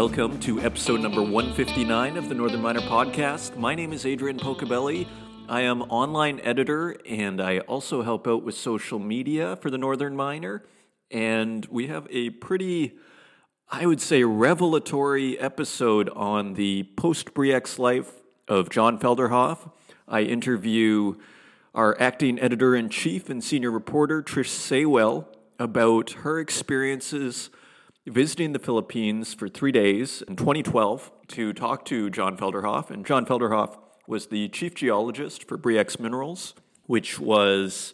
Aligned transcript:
Welcome 0.00 0.38
to 0.42 0.60
episode 0.60 1.00
number 1.00 1.22
159 1.22 2.16
of 2.16 2.28
the 2.28 2.34
Northern 2.36 2.62
Miner 2.62 2.82
podcast. 2.82 3.56
My 3.56 3.74
name 3.74 3.92
is 3.92 4.06
Adrian 4.06 4.38
Pocobelli. 4.38 5.08
I 5.48 5.62
am 5.62 5.82
online 5.82 6.38
editor 6.44 6.94
and 7.04 7.40
I 7.40 7.58
also 7.58 8.02
help 8.02 8.28
out 8.28 8.44
with 8.44 8.54
social 8.54 9.00
media 9.00 9.56
for 9.56 9.70
the 9.70 9.76
Northern 9.76 10.14
Miner. 10.14 10.62
And 11.10 11.66
we 11.66 11.88
have 11.88 12.06
a 12.10 12.30
pretty, 12.30 12.92
I 13.68 13.86
would 13.86 14.00
say, 14.00 14.22
revelatory 14.22 15.36
episode 15.40 16.10
on 16.10 16.54
the 16.54 16.84
post 16.96 17.34
Bre-X 17.34 17.80
life 17.80 18.22
of 18.46 18.70
John 18.70 19.00
Felderhof. 19.00 19.68
I 20.06 20.20
interview 20.20 21.16
our 21.74 22.00
acting 22.00 22.38
editor 22.38 22.76
in 22.76 22.88
chief 22.88 23.28
and 23.28 23.42
senior 23.42 23.72
reporter, 23.72 24.22
Trish 24.22 24.46
Saywell, 24.46 25.26
about 25.58 26.10
her 26.22 26.38
experiences 26.38 27.50
visiting 28.08 28.52
the 28.52 28.58
Philippines 28.58 29.34
for 29.34 29.48
three 29.48 29.72
days 29.72 30.22
in 30.22 30.36
2012 30.36 31.10
to 31.28 31.52
talk 31.52 31.84
to 31.86 32.10
John 32.10 32.36
Felderhof. 32.36 32.90
And 32.90 33.04
John 33.04 33.26
Felderhof 33.26 33.78
was 34.06 34.26
the 34.26 34.48
chief 34.48 34.74
geologist 34.74 35.46
for 35.46 35.56
Bre-X 35.56 36.00
Minerals, 36.00 36.54
which 36.86 37.20
was, 37.20 37.92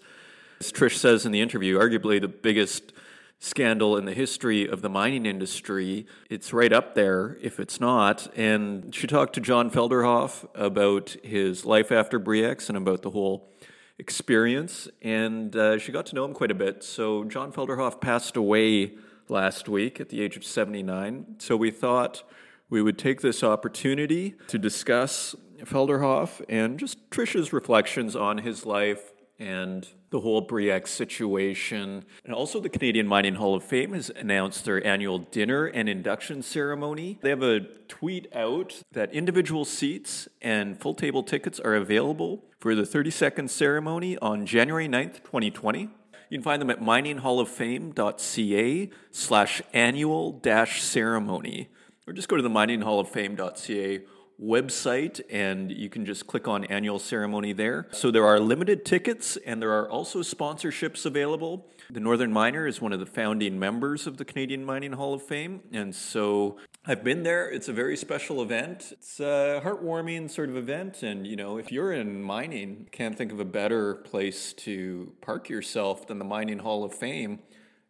as 0.61 0.73
Trish 0.73 0.97
says 0.97 1.27
in 1.27 1.33
the 1.33 1.41
interview, 1.41 1.79
arguably 1.79 2.21
the 2.21 2.29
biggest 2.29 2.93
scandal 3.41 3.97
in 3.97 4.05
the 4.05 4.15
history 4.15 4.67
of 4.67 4.81
the 4.81 4.89
mining 4.89 5.27
industry. 5.27 6.07
It's 6.31 6.53
right 6.53 6.73
up 6.73 6.95
there 6.95 7.37
if 7.43 7.59
it's 7.59 7.81
not. 7.81 8.29
And 8.37 8.95
she 8.95 9.07
talked 9.07 9.35
to 9.35 9.41
John 9.41 9.71
Felderhof 9.71 10.49
about 10.55 11.17
his 11.23 11.67
life 11.67 11.91
after 11.91 12.19
Bre-X 12.19 12.69
and 12.69 12.79
about 12.79 13.03
the 13.03 13.11
whole 13.11 13.51
experience. 13.99 14.89
And 15.03 15.55
uh, 15.55 15.79
she 15.79 15.93
got 15.93 16.07
to 16.07 16.15
know 16.15 16.25
him 16.25 16.33
quite 16.33 16.51
a 16.51 16.55
bit. 16.55 16.83
So 16.85 17.25
John 17.25 17.53
Felderhof 17.53 18.01
passed 18.01 18.37
away 18.37 18.93
last 19.29 19.69
week 19.69 20.01
at 20.01 20.09
the 20.09 20.21
age 20.21 20.37
of 20.37 20.45
79. 20.45 21.37
So 21.39 21.57
we 21.57 21.71
thought 21.71 22.23
we 22.69 22.83
would 22.83 22.99
take 22.99 23.21
this 23.21 23.43
opportunity 23.43 24.35
to 24.49 24.59
discuss 24.59 25.35
Felderhof 25.63 26.45
and 26.49 26.79
just 26.79 27.11
Trish's 27.11 27.53
reflections 27.53 28.17
on 28.17 28.39
his 28.39 28.67
life 28.67 29.13
and 29.39 29.89
the 30.11 30.21
whole 30.21 30.41
Bre-X 30.41 30.91
situation. 30.91 32.05
And 32.25 32.35
also, 32.35 32.61
the 32.61 32.69
Canadian 32.69 33.07
Mining 33.07 33.35
Hall 33.35 33.55
of 33.55 33.65
Fame 33.65 33.93
has 33.93 34.11
announced 34.11 34.65
their 34.65 34.85
annual 34.87 35.19
dinner 35.19 35.67
and 35.67 35.89
induction 35.89 36.43
ceremony. 36.43 37.19
They 37.21 37.31
have 37.31 37.43
a 37.43 37.61
tweet 37.89 38.29
out 38.33 38.83
that 38.93 39.13
individual 39.13 39.65
seats 39.65 40.29
and 40.41 40.81
full 40.81 40.95
table 40.95 41.25
tickets 41.25 41.59
are 41.59 41.75
available 41.75 42.45
for 42.61 42.75
the 42.75 42.87
30 42.87 43.11
second 43.11 43.51
ceremony 43.51 44.17
on 44.19 44.47
January 44.47 44.89
9th, 44.89 45.25
2020. 45.25 45.91
You 46.35 46.39
can 46.39 46.43
find 46.43 46.61
them 46.61 46.71
at 46.71 46.81
mininghall-of-fame.ca 46.81 48.91
slash 49.13 49.63
annual 49.73 50.33
dash 50.33 50.83
ceremony. 50.83 51.69
Or 52.09 52.13
just 52.13 52.29
go 52.29 52.35
to 52.35 52.43
the 52.43 52.49
mininghall-of-fame.ca 52.49 54.01
website 54.43 55.21
and 55.31 55.71
you 55.71 55.89
can 55.89 56.05
just 56.05 56.27
click 56.27 56.49
on 56.49 56.65
annual 56.65 56.99
ceremony 56.99 57.53
there. 57.53 57.87
So 57.93 58.11
there 58.11 58.27
are 58.27 58.41
limited 58.41 58.85
tickets 58.85 59.37
and 59.47 59.63
there 59.63 59.73
are 59.73 59.89
also 59.89 60.21
sponsorships 60.21 61.07
available. 61.07 61.67
The 61.91 62.01
Northern 62.01 62.33
Miner 62.33 62.67
is 62.67 62.81
one 62.81 62.93
of 62.93 63.01
the 63.01 63.07
founding 63.07 63.59
members 63.59 64.07
of 64.07 64.17
the 64.17 64.25
Canadian 64.25 64.65
Mining 64.65 64.93
Hall 64.93 65.15
of 65.15 65.23
Fame. 65.23 65.61
And 65.73 65.95
so 65.95 66.59
I've 66.87 67.05
been 67.05 67.23
there. 67.23 67.51
It's 67.51 67.69
a 67.69 67.73
very 67.73 67.97
special 67.97 68.43
event. 68.43 68.93
It's 68.93 69.21
a 69.21 69.61
heartwarming 69.65 70.31
sort 70.31 70.49
of 70.49 70.57
event. 70.57 71.03
And, 71.03 71.27
you 71.27 71.37
know, 71.37 71.59
if 71.59 71.71
you're 71.71 71.93
in 71.93 72.23
mining, 72.23 72.89
can't 72.91 73.17
think 73.17 73.33
of 73.33 73.41
a 73.41 73.45
better 73.45 73.95
place 73.97 74.53
to 74.55 75.13
park 75.21 75.49
yourself 75.49 76.07
than 76.07 76.19
the 76.19 76.25
Mining 76.25 76.59
Hall 76.59 76.85
of 76.85 76.95
Fame 76.95 77.41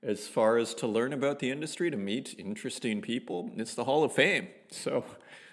as 0.03 0.29
far 0.29 0.59
as 0.59 0.75
to 0.75 0.87
learn 0.87 1.15
about 1.15 1.39
the 1.39 1.51
industry, 1.51 1.91
to 1.91 1.97
meet 1.97 2.35
interesting 2.39 3.01
people. 3.01 3.51
It's 3.57 3.75
the 3.75 3.85
Hall 3.85 4.05
of 4.05 4.13
Fame. 4.13 4.49
So 4.71 5.05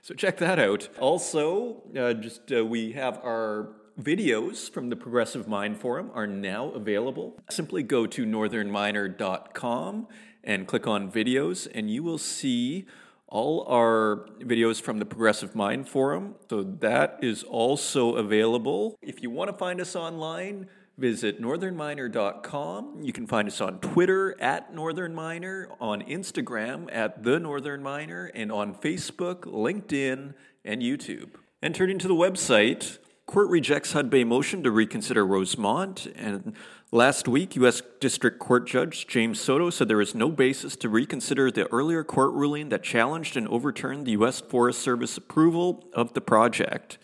so 0.01 0.13
check 0.13 0.37
that 0.37 0.59
out. 0.59 0.89
Also, 0.99 1.83
uh, 1.97 2.13
just 2.13 2.51
uh, 2.51 2.65
we 2.65 2.91
have 2.93 3.17
our 3.23 3.75
videos 3.99 4.69
from 4.71 4.89
the 4.89 4.95
Progressive 4.95 5.47
Mine 5.47 5.75
Forum 5.75 6.11
are 6.13 6.27
now 6.27 6.69
available. 6.69 7.39
Simply 7.49 7.83
go 7.83 8.07
to 8.07 8.25
northernminer.com 8.25 10.07
and 10.43 10.67
click 10.67 10.87
on 10.87 11.11
videos, 11.11 11.67
and 11.73 11.89
you 11.89 12.03
will 12.03 12.17
see 12.17 12.87
all 13.27 13.65
our 13.67 14.27
videos 14.41 14.81
from 14.81 14.99
the 14.99 15.05
Progressive 15.05 15.55
Mine 15.55 15.85
Forum. 15.85 16.35
So 16.49 16.63
that 16.63 17.19
is 17.21 17.43
also 17.43 18.15
available. 18.15 18.97
If 19.01 19.21
you 19.21 19.29
want 19.29 19.51
to 19.51 19.57
find 19.57 19.79
us 19.79 19.95
online, 19.95 20.67
Visit 20.97 21.41
northernminer.com. 21.41 22.99
You 23.01 23.13
can 23.13 23.25
find 23.25 23.47
us 23.47 23.61
on 23.61 23.79
Twitter 23.79 24.39
at 24.41 24.73
Northern 24.73 25.15
Miner, 25.15 25.69
on 25.79 26.01
Instagram 26.03 26.89
at 26.91 27.23
The 27.23 27.39
Northern 27.39 27.81
Miner, 27.81 28.25
and 28.35 28.51
on 28.51 28.75
Facebook, 28.75 29.41
LinkedIn, 29.41 30.33
and 30.63 30.81
YouTube. 30.81 31.31
And 31.61 31.73
turning 31.73 31.97
to 31.99 32.07
the 32.07 32.13
website, 32.13 32.97
court 33.25 33.49
rejects 33.49 33.93
Hudbay 33.93 34.27
motion 34.27 34.61
to 34.63 34.71
reconsider 34.71 35.25
Rosemont. 35.25 36.07
And 36.15 36.53
last 36.91 37.27
week, 37.27 37.55
U.S. 37.55 37.81
District 37.99 38.37
Court 38.39 38.67
Judge 38.67 39.07
James 39.07 39.39
Soto 39.39 39.69
said 39.69 39.87
there 39.87 40.01
is 40.01 40.13
no 40.13 40.29
basis 40.29 40.75
to 40.77 40.89
reconsider 40.89 41.49
the 41.49 41.71
earlier 41.71 42.03
court 42.03 42.33
ruling 42.33 42.69
that 42.69 42.83
challenged 42.83 43.37
and 43.37 43.47
overturned 43.47 44.05
the 44.05 44.11
U.S. 44.11 44.41
Forest 44.41 44.81
Service 44.81 45.17
approval 45.17 45.87
of 45.93 46.13
the 46.13 46.21
project. 46.21 46.97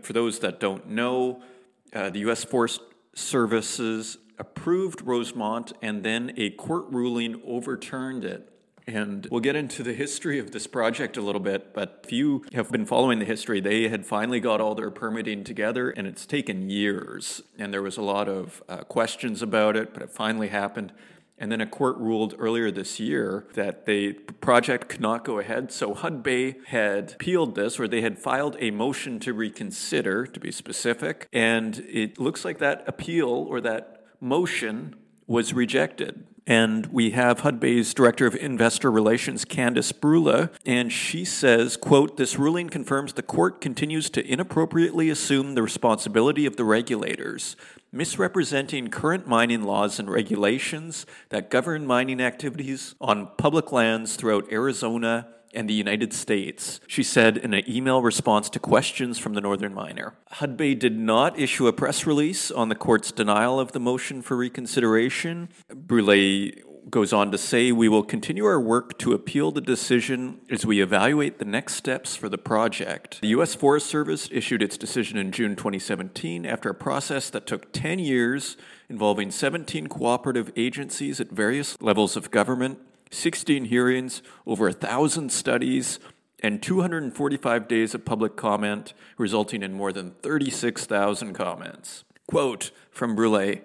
For 0.00 0.14
those 0.14 0.38
that 0.38 0.58
don't 0.58 0.88
know, 0.88 1.42
uh, 1.92 2.10
the 2.10 2.20
U.S. 2.20 2.42
Forest 2.44 2.80
services 3.14 4.18
approved 4.38 5.02
Rosemont 5.02 5.72
and 5.82 6.02
then 6.02 6.32
a 6.36 6.50
court 6.50 6.86
ruling 6.88 7.40
overturned 7.44 8.24
it. 8.24 8.46
And 8.86 9.28
we'll 9.30 9.40
get 9.40 9.54
into 9.54 9.82
the 9.82 9.92
history 9.92 10.38
of 10.38 10.50
this 10.50 10.66
project 10.66 11.16
a 11.16 11.20
little 11.20 11.40
bit, 11.40 11.72
but 11.74 12.00
if 12.04 12.10
you 12.10 12.44
have 12.54 12.72
been 12.72 12.86
following 12.86 13.18
the 13.20 13.24
history, 13.24 13.60
they 13.60 13.88
had 13.88 14.04
finally 14.04 14.40
got 14.40 14.60
all 14.60 14.74
their 14.74 14.90
permitting 14.90 15.44
together 15.44 15.90
and 15.90 16.08
it's 16.08 16.26
taken 16.26 16.70
years. 16.70 17.42
And 17.58 17.72
there 17.72 17.82
was 17.82 17.98
a 17.98 18.02
lot 18.02 18.28
of 18.28 18.62
uh, 18.68 18.78
questions 18.78 19.42
about 19.42 19.76
it, 19.76 19.92
but 19.92 20.02
it 20.02 20.10
finally 20.10 20.48
happened. 20.48 20.92
And 21.40 21.50
then 21.50 21.62
a 21.62 21.66
court 21.66 21.96
ruled 21.96 22.34
earlier 22.38 22.70
this 22.70 23.00
year 23.00 23.46
that 23.54 23.86
the 23.86 24.12
project 24.12 24.90
could 24.90 25.00
not 25.00 25.24
go 25.24 25.38
ahead. 25.38 25.72
So 25.72 25.94
Hudbay 25.94 26.66
had 26.66 27.14
appealed 27.14 27.54
this, 27.54 27.80
or 27.80 27.88
they 27.88 28.02
had 28.02 28.18
filed 28.18 28.58
a 28.60 28.70
motion 28.70 29.18
to 29.20 29.32
reconsider, 29.32 30.26
to 30.26 30.38
be 30.38 30.52
specific. 30.52 31.26
And 31.32 31.78
it 31.88 32.20
looks 32.20 32.44
like 32.44 32.58
that 32.58 32.84
appeal 32.86 33.30
or 33.30 33.62
that 33.62 34.04
motion 34.20 34.96
was 35.26 35.54
rejected. 35.54 36.26
And 36.46 36.86
we 36.86 37.10
have 37.10 37.40
Hudbay's 37.40 37.94
Director 37.94 38.26
of 38.26 38.34
Investor 38.34 38.90
Relations, 38.90 39.44
Candice 39.44 39.98
Brule, 39.98 40.48
and 40.66 40.92
she 40.92 41.24
says, 41.24 41.76
quote, 41.76 42.16
this 42.16 42.38
ruling 42.38 42.68
confirms 42.68 43.12
the 43.12 43.22
court 43.22 43.60
continues 43.60 44.10
to 44.10 44.26
inappropriately 44.26 45.10
assume 45.10 45.54
the 45.54 45.62
responsibility 45.62 46.46
of 46.46 46.56
the 46.56 46.64
regulators 46.64 47.56
misrepresenting 47.92 48.88
current 48.88 49.26
mining 49.26 49.62
laws 49.62 49.98
and 49.98 50.08
regulations 50.08 51.06
that 51.30 51.50
govern 51.50 51.84
mining 51.86 52.20
activities 52.20 52.94
on 53.00 53.28
public 53.36 53.72
lands 53.72 54.14
throughout 54.16 54.50
Arizona 54.52 55.26
and 55.52 55.68
the 55.68 55.74
United 55.74 56.12
States, 56.12 56.80
she 56.86 57.02
said 57.02 57.36
in 57.36 57.54
an 57.54 57.64
email 57.68 58.02
response 58.02 58.48
to 58.50 58.58
questions 58.58 59.18
from 59.18 59.34
the 59.34 59.40
Northern 59.40 59.74
Miner. 59.74 60.14
Hudbay 60.34 60.78
did 60.78 60.98
not 60.98 61.38
issue 61.38 61.66
a 61.66 61.72
press 61.72 62.06
release 62.06 62.50
on 62.50 62.68
the 62.68 62.74
court's 62.74 63.12
denial 63.12 63.58
of 63.58 63.72
the 63.72 63.80
motion 63.80 64.22
for 64.22 64.36
reconsideration. 64.36 65.48
Brule 65.74 66.52
goes 66.88 67.12
on 67.12 67.30
to 67.30 67.38
say, 67.38 67.72
We 67.72 67.88
will 67.88 68.02
continue 68.02 68.44
our 68.44 68.60
work 68.60 68.98
to 68.98 69.12
appeal 69.12 69.50
the 69.50 69.60
decision 69.60 70.40
as 70.50 70.66
we 70.66 70.80
evaluate 70.80 71.38
the 71.38 71.44
next 71.44 71.74
steps 71.74 72.16
for 72.16 72.28
the 72.28 72.38
project. 72.38 73.20
The 73.20 73.28
U.S. 73.28 73.54
Forest 73.54 73.86
Service 73.86 74.28
issued 74.32 74.62
its 74.62 74.76
decision 74.76 75.18
in 75.18 75.32
June 75.32 75.56
2017 75.56 76.46
after 76.46 76.70
a 76.70 76.74
process 76.74 77.30
that 77.30 77.46
took 77.46 77.72
10 77.72 77.98
years 77.98 78.56
involving 78.88 79.30
17 79.30 79.86
cooperative 79.86 80.52
agencies 80.56 81.20
at 81.20 81.30
various 81.30 81.80
levels 81.80 82.16
of 82.16 82.30
government, 82.30 82.78
16 83.10 83.66
hearings, 83.66 84.22
over 84.46 84.68
a 84.68 84.72
thousand 84.72 85.30
studies, 85.32 85.98
and 86.42 86.62
245 86.62 87.68
days 87.68 87.94
of 87.94 88.04
public 88.04 88.36
comment, 88.36 88.94
resulting 89.18 89.62
in 89.62 89.72
more 89.72 89.92
than 89.92 90.12
36,000 90.22 91.34
comments. 91.34 92.04
Quote 92.26 92.70
from 92.90 93.14
Brule 93.14 93.56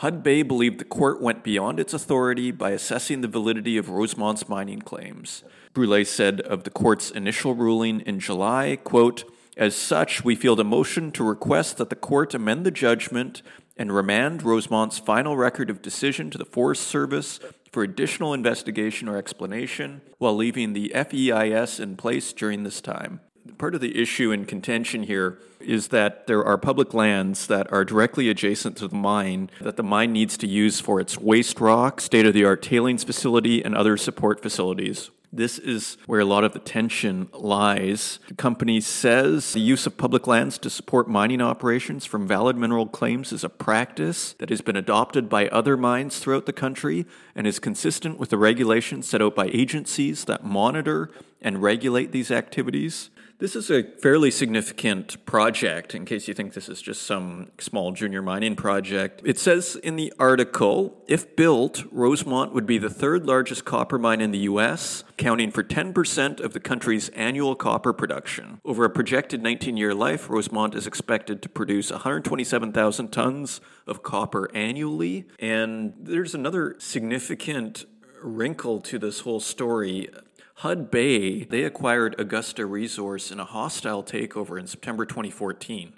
Hudbay 0.00 0.46
believed 0.46 0.78
the 0.80 0.84
court 0.84 1.20
went 1.20 1.44
beyond 1.44 1.78
its 1.78 1.94
authority 1.94 2.50
by 2.50 2.70
assessing 2.70 3.20
the 3.20 3.28
validity 3.28 3.76
of 3.76 3.88
Rosemont's 3.88 4.48
mining 4.48 4.80
claims. 4.80 5.44
Brule 5.74 6.04
said 6.04 6.40
of 6.40 6.64
the 6.64 6.70
court's 6.70 7.10
initial 7.10 7.54
ruling 7.54 8.00
in 8.00 8.18
July, 8.18 8.76
quote, 8.82 9.24
as 9.56 9.76
such, 9.76 10.24
we 10.24 10.34
feel 10.34 10.58
a 10.58 10.64
motion 10.64 11.12
to 11.12 11.22
request 11.22 11.76
that 11.76 11.90
the 11.90 11.96
court 11.96 12.32
amend 12.34 12.64
the 12.64 12.70
judgment 12.70 13.42
and 13.76 13.92
remand 13.92 14.42
Rosemont's 14.42 14.98
final 14.98 15.36
record 15.36 15.68
of 15.68 15.82
decision 15.82 16.30
to 16.30 16.38
the 16.38 16.44
Forest 16.44 16.86
Service 16.86 17.38
for 17.72 17.82
additional 17.82 18.34
investigation 18.34 19.08
or 19.08 19.16
explanation 19.16 20.02
while 20.18 20.36
leaving 20.36 20.74
the 20.74 20.92
FEIS 20.94 21.80
in 21.80 21.96
place 21.96 22.32
during 22.32 22.62
this 22.62 22.80
time. 22.80 23.20
Part 23.58 23.74
of 23.74 23.80
the 23.80 24.00
issue 24.00 24.30
and 24.30 24.46
contention 24.46 25.04
here 25.04 25.38
is 25.58 25.88
that 25.88 26.26
there 26.26 26.44
are 26.44 26.58
public 26.58 26.94
lands 26.94 27.46
that 27.48 27.72
are 27.72 27.84
directly 27.84 28.28
adjacent 28.28 28.76
to 28.76 28.88
the 28.88 28.94
mine 28.94 29.50
that 29.60 29.76
the 29.76 29.82
mine 29.82 30.12
needs 30.12 30.36
to 30.38 30.46
use 30.46 30.78
for 30.78 31.00
its 31.00 31.18
waste 31.18 31.60
rock, 31.60 32.00
state 32.00 32.26
of 32.26 32.34
the 32.34 32.44
art 32.44 32.62
tailings 32.62 33.02
facility, 33.02 33.64
and 33.64 33.74
other 33.74 33.96
support 33.96 34.40
facilities. 34.40 35.10
This 35.34 35.58
is 35.58 35.96
where 36.04 36.20
a 36.20 36.26
lot 36.26 36.44
of 36.44 36.52
the 36.52 36.58
tension 36.58 37.28
lies. 37.32 38.18
The 38.28 38.34
company 38.34 38.82
says 38.82 39.54
the 39.54 39.60
use 39.60 39.86
of 39.86 39.96
public 39.96 40.26
lands 40.26 40.58
to 40.58 40.68
support 40.68 41.08
mining 41.08 41.40
operations 41.40 42.04
from 42.04 42.28
valid 42.28 42.54
mineral 42.54 42.86
claims 42.86 43.32
is 43.32 43.42
a 43.42 43.48
practice 43.48 44.34
that 44.34 44.50
has 44.50 44.60
been 44.60 44.76
adopted 44.76 45.30
by 45.30 45.48
other 45.48 45.78
mines 45.78 46.18
throughout 46.18 46.44
the 46.44 46.52
country 46.52 47.06
and 47.34 47.46
is 47.46 47.58
consistent 47.58 48.18
with 48.18 48.28
the 48.28 48.36
regulations 48.36 49.08
set 49.08 49.22
out 49.22 49.34
by 49.34 49.46
agencies 49.54 50.26
that 50.26 50.44
monitor 50.44 51.10
and 51.40 51.62
regulate 51.62 52.12
these 52.12 52.30
activities. 52.30 53.08
This 53.42 53.56
is 53.56 53.72
a 53.72 53.82
fairly 53.82 54.30
significant 54.30 55.26
project, 55.26 55.96
in 55.96 56.04
case 56.04 56.28
you 56.28 56.32
think 56.32 56.52
this 56.52 56.68
is 56.68 56.80
just 56.80 57.02
some 57.02 57.50
small 57.58 57.90
junior 57.90 58.22
mining 58.22 58.54
project. 58.54 59.20
It 59.24 59.36
says 59.36 59.74
in 59.74 59.96
the 59.96 60.12
article 60.16 61.02
if 61.08 61.34
built, 61.34 61.82
Rosemont 61.90 62.54
would 62.54 62.66
be 62.66 62.78
the 62.78 62.88
third 62.88 63.26
largest 63.26 63.64
copper 63.64 63.98
mine 63.98 64.20
in 64.20 64.30
the 64.30 64.38
U.S., 64.38 65.02
accounting 65.10 65.50
for 65.50 65.64
10% 65.64 66.38
of 66.38 66.52
the 66.52 66.60
country's 66.60 67.08
annual 67.08 67.56
copper 67.56 67.92
production. 67.92 68.60
Over 68.64 68.84
a 68.84 68.90
projected 68.90 69.42
19 69.42 69.76
year 69.76 69.92
life, 69.92 70.30
Rosemont 70.30 70.76
is 70.76 70.86
expected 70.86 71.42
to 71.42 71.48
produce 71.48 71.90
127,000 71.90 73.08
tons 73.08 73.60
of 73.88 74.04
copper 74.04 74.54
annually. 74.54 75.26
And 75.40 75.94
there's 75.98 76.36
another 76.36 76.76
significant 76.78 77.86
wrinkle 78.22 78.80
to 78.82 79.00
this 79.00 79.20
whole 79.20 79.40
story. 79.40 80.08
Hudbay, 80.58 81.48
they 81.48 81.64
acquired 81.64 82.14
Augusta 82.18 82.66
Resource 82.66 83.30
in 83.30 83.40
a 83.40 83.44
hostile 83.44 84.02
takeover 84.02 84.58
in 84.58 84.66
September 84.66 85.04
2014. 85.04 85.94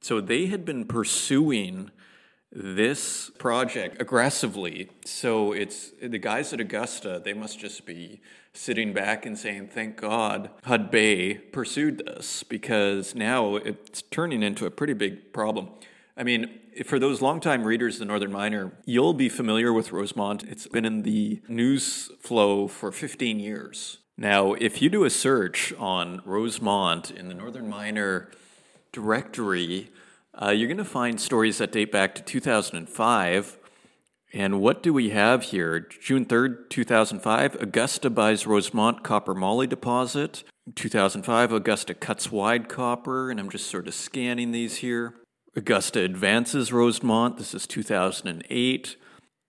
So 0.00 0.20
they 0.20 0.46
had 0.46 0.64
been 0.64 0.84
pursuing 0.84 1.90
this 2.52 3.30
project 3.38 4.00
aggressively. 4.00 4.88
So 5.04 5.52
it's 5.52 5.92
the 6.00 6.18
guys 6.18 6.52
at 6.52 6.60
Augusta, 6.60 7.20
they 7.22 7.34
must 7.34 7.58
just 7.58 7.84
be 7.84 8.20
sitting 8.52 8.92
back 8.92 9.26
and 9.26 9.38
saying, 9.38 9.68
thank 9.68 9.96
God 9.96 10.50
Hudbay 10.64 11.52
pursued 11.52 11.98
this 11.98 12.42
because 12.42 13.14
now 13.14 13.56
it's 13.56 14.02
turning 14.02 14.42
into 14.42 14.64
a 14.64 14.70
pretty 14.70 14.94
big 14.94 15.32
problem. 15.32 15.68
I 16.18 16.24
mean, 16.24 16.60
for 16.86 16.98
those 16.98 17.20
longtime 17.20 17.64
readers 17.64 17.96
of 17.96 17.98
the 18.00 18.04
Northern 18.06 18.32
Miner, 18.32 18.72
you'll 18.86 19.12
be 19.12 19.28
familiar 19.28 19.70
with 19.70 19.92
Rosemont. 19.92 20.44
It's 20.44 20.66
been 20.66 20.86
in 20.86 21.02
the 21.02 21.42
news 21.46 22.10
flow 22.20 22.68
for 22.68 22.90
15 22.90 23.38
years. 23.38 23.98
Now, 24.16 24.54
if 24.54 24.80
you 24.80 24.88
do 24.88 25.04
a 25.04 25.10
search 25.10 25.74
on 25.74 26.22
Rosemont 26.24 27.10
in 27.10 27.28
the 27.28 27.34
Northern 27.34 27.68
Miner 27.68 28.30
directory, 28.92 29.90
uh, 30.32 30.50
you're 30.50 30.68
going 30.68 30.78
to 30.78 30.86
find 30.86 31.20
stories 31.20 31.58
that 31.58 31.72
date 31.72 31.92
back 31.92 32.14
to 32.14 32.22
2005. 32.22 33.58
And 34.32 34.60
what 34.60 34.82
do 34.82 34.94
we 34.94 35.10
have 35.10 35.44
here? 35.44 35.80
June 35.80 36.24
3rd, 36.24 36.70
2005, 36.70 37.56
Augusta 37.56 38.08
buys 38.08 38.46
Rosemont 38.46 39.02
copper 39.02 39.34
moly 39.34 39.66
deposit. 39.66 40.44
2005, 40.74 41.52
Augusta 41.52 41.92
cuts 41.92 42.32
wide 42.32 42.70
copper, 42.70 43.30
and 43.30 43.38
I'm 43.38 43.50
just 43.50 43.70
sort 43.70 43.86
of 43.86 43.92
scanning 43.92 44.52
these 44.52 44.76
here. 44.76 45.14
Augusta 45.56 46.00
advances 46.00 46.70
Rosemont. 46.70 47.38
This 47.38 47.54
is 47.54 47.66
2008. 47.66 48.96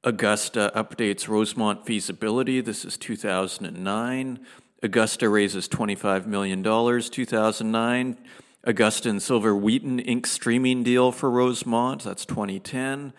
Augusta 0.05 0.71
updates 0.73 1.27
Rosemont 1.27 1.85
feasibility. 1.85 2.61
This 2.61 2.85
is 2.85 2.95
2009. 2.95 4.39
Augusta 4.81 5.27
raises 5.27 5.67
$25 5.67 6.25
million, 6.25 6.63
2009. 6.63 8.17
Augusta 8.63 9.09
and 9.09 9.21
Silver 9.21 9.53
Wheaton 9.53 9.99
Inc. 9.99 10.25
streaming 10.27 10.81
deal 10.81 11.11
for 11.11 11.29
Rosemont. 11.29 12.05
That's 12.05 12.25
2010. 12.25 13.11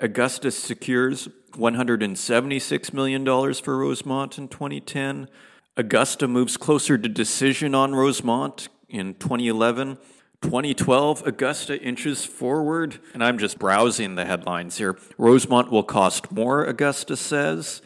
Augusta 0.00 0.50
secures 0.50 1.28
$176 1.50 2.92
million 2.94 3.54
for 3.54 3.76
Rosemont 3.76 4.38
in 4.38 4.48
2010. 4.48 5.28
Augusta 5.76 6.26
moves 6.26 6.56
closer 6.56 6.96
to 6.96 7.10
decision 7.10 7.74
on 7.74 7.94
Rosemont 7.94 8.70
in 8.88 9.12
2011. 9.16 9.98
2012, 10.42 11.26
Augusta 11.26 11.80
inches 11.80 12.24
forward, 12.24 12.98
and 13.14 13.24
I'm 13.24 13.38
just 13.38 13.58
browsing 13.58 14.16
the 14.16 14.26
headlines 14.26 14.76
here. 14.78 14.98
Rosemont 15.16 15.70
will 15.70 15.82
cost 15.82 16.30
more, 16.30 16.64
Augusta 16.64 17.16
says. 17.16 17.80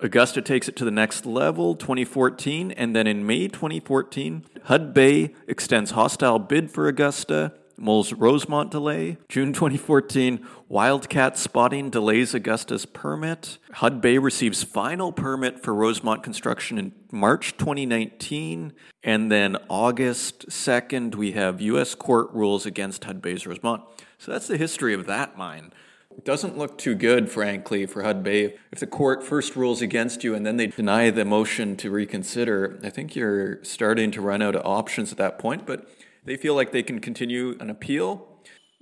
Augusta 0.00 0.42
takes 0.42 0.68
it 0.68 0.76
to 0.76 0.84
the 0.84 0.90
next 0.90 1.24
level, 1.24 1.74
2014, 1.74 2.70
and 2.72 2.94
then 2.94 3.06
in 3.06 3.26
May 3.26 3.48
2014, 3.48 4.44
Hudbay 4.66 5.34
extends 5.48 5.92
hostile 5.92 6.38
bid 6.38 6.70
for 6.70 6.86
Augusta. 6.86 7.54
Moles 7.78 8.12
Rosemont 8.12 8.70
delay. 8.70 9.18
June 9.28 9.52
2014, 9.52 10.46
Wildcat 10.68 11.36
spotting 11.36 11.90
delays 11.90 12.34
Augusta's 12.34 12.86
permit. 12.86 13.58
Hudbay 13.74 14.22
receives 14.22 14.62
final 14.62 15.12
permit 15.12 15.62
for 15.62 15.74
Rosemont 15.74 16.22
construction 16.22 16.78
in 16.78 16.92
March 17.12 17.56
2019. 17.56 18.72
And 19.02 19.30
then 19.30 19.56
August 19.68 20.48
2nd, 20.48 21.14
we 21.14 21.32
have 21.32 21.60
U.S. 21.60 21.94
court 21.94 22.30
rules 22.32 22.66
against 22.66 23.02
Hudbay's 23.02 23.46
Rosemont. 23.46 23.82
So 24.18 24.32
that's 24.32 24.48
the 24.48 24.56
history 24.56 24.94
of 24.94 25.06
that 25.06 25.36
mine. 25.36 25.72
It 26.16 26.24
doesn't 26.24 26.56
look 26.56 26.78
too 26.78 26.94
good, 26.94 27.30
frankly, 27.30 27.84
for 27.84 28.02
Hudbay. 28.02 28.56
If 28.72 28.80
the 28.80 28.86
court 28.86 29.22
first 29.22 29.54
rules 29.54 29.82
against 29.82 30.24
you 30.24 30.34
and 30.34 30.46
then 30.46 30.56
they 30.56 30.68
deny 30.68 31.10
the 31.10 31.26
motion 31.26 31.76
to 31.76 31.90
reconsider, 31.90 32.80
I 32.82 32.88
think 32.88 33.14
you're 33.14 33.62
starting 33.62 34.10
to 34.12 34.22
run 34.22 34.40
out 34.40 34.56
of 34.56 34.64
options 34.64 35.12
at 35.12 35.18
that 35.18 35.38
point. 35.38 35.66
But 35.66 35.86
they 36.26 36.36
feel 36.36 36.54
like 36.54 36.72
they 36.72 36.82
can 36.82 37.00
continue 37.00 37.56
an 37.60 37.70
appeal, 37.70 38.28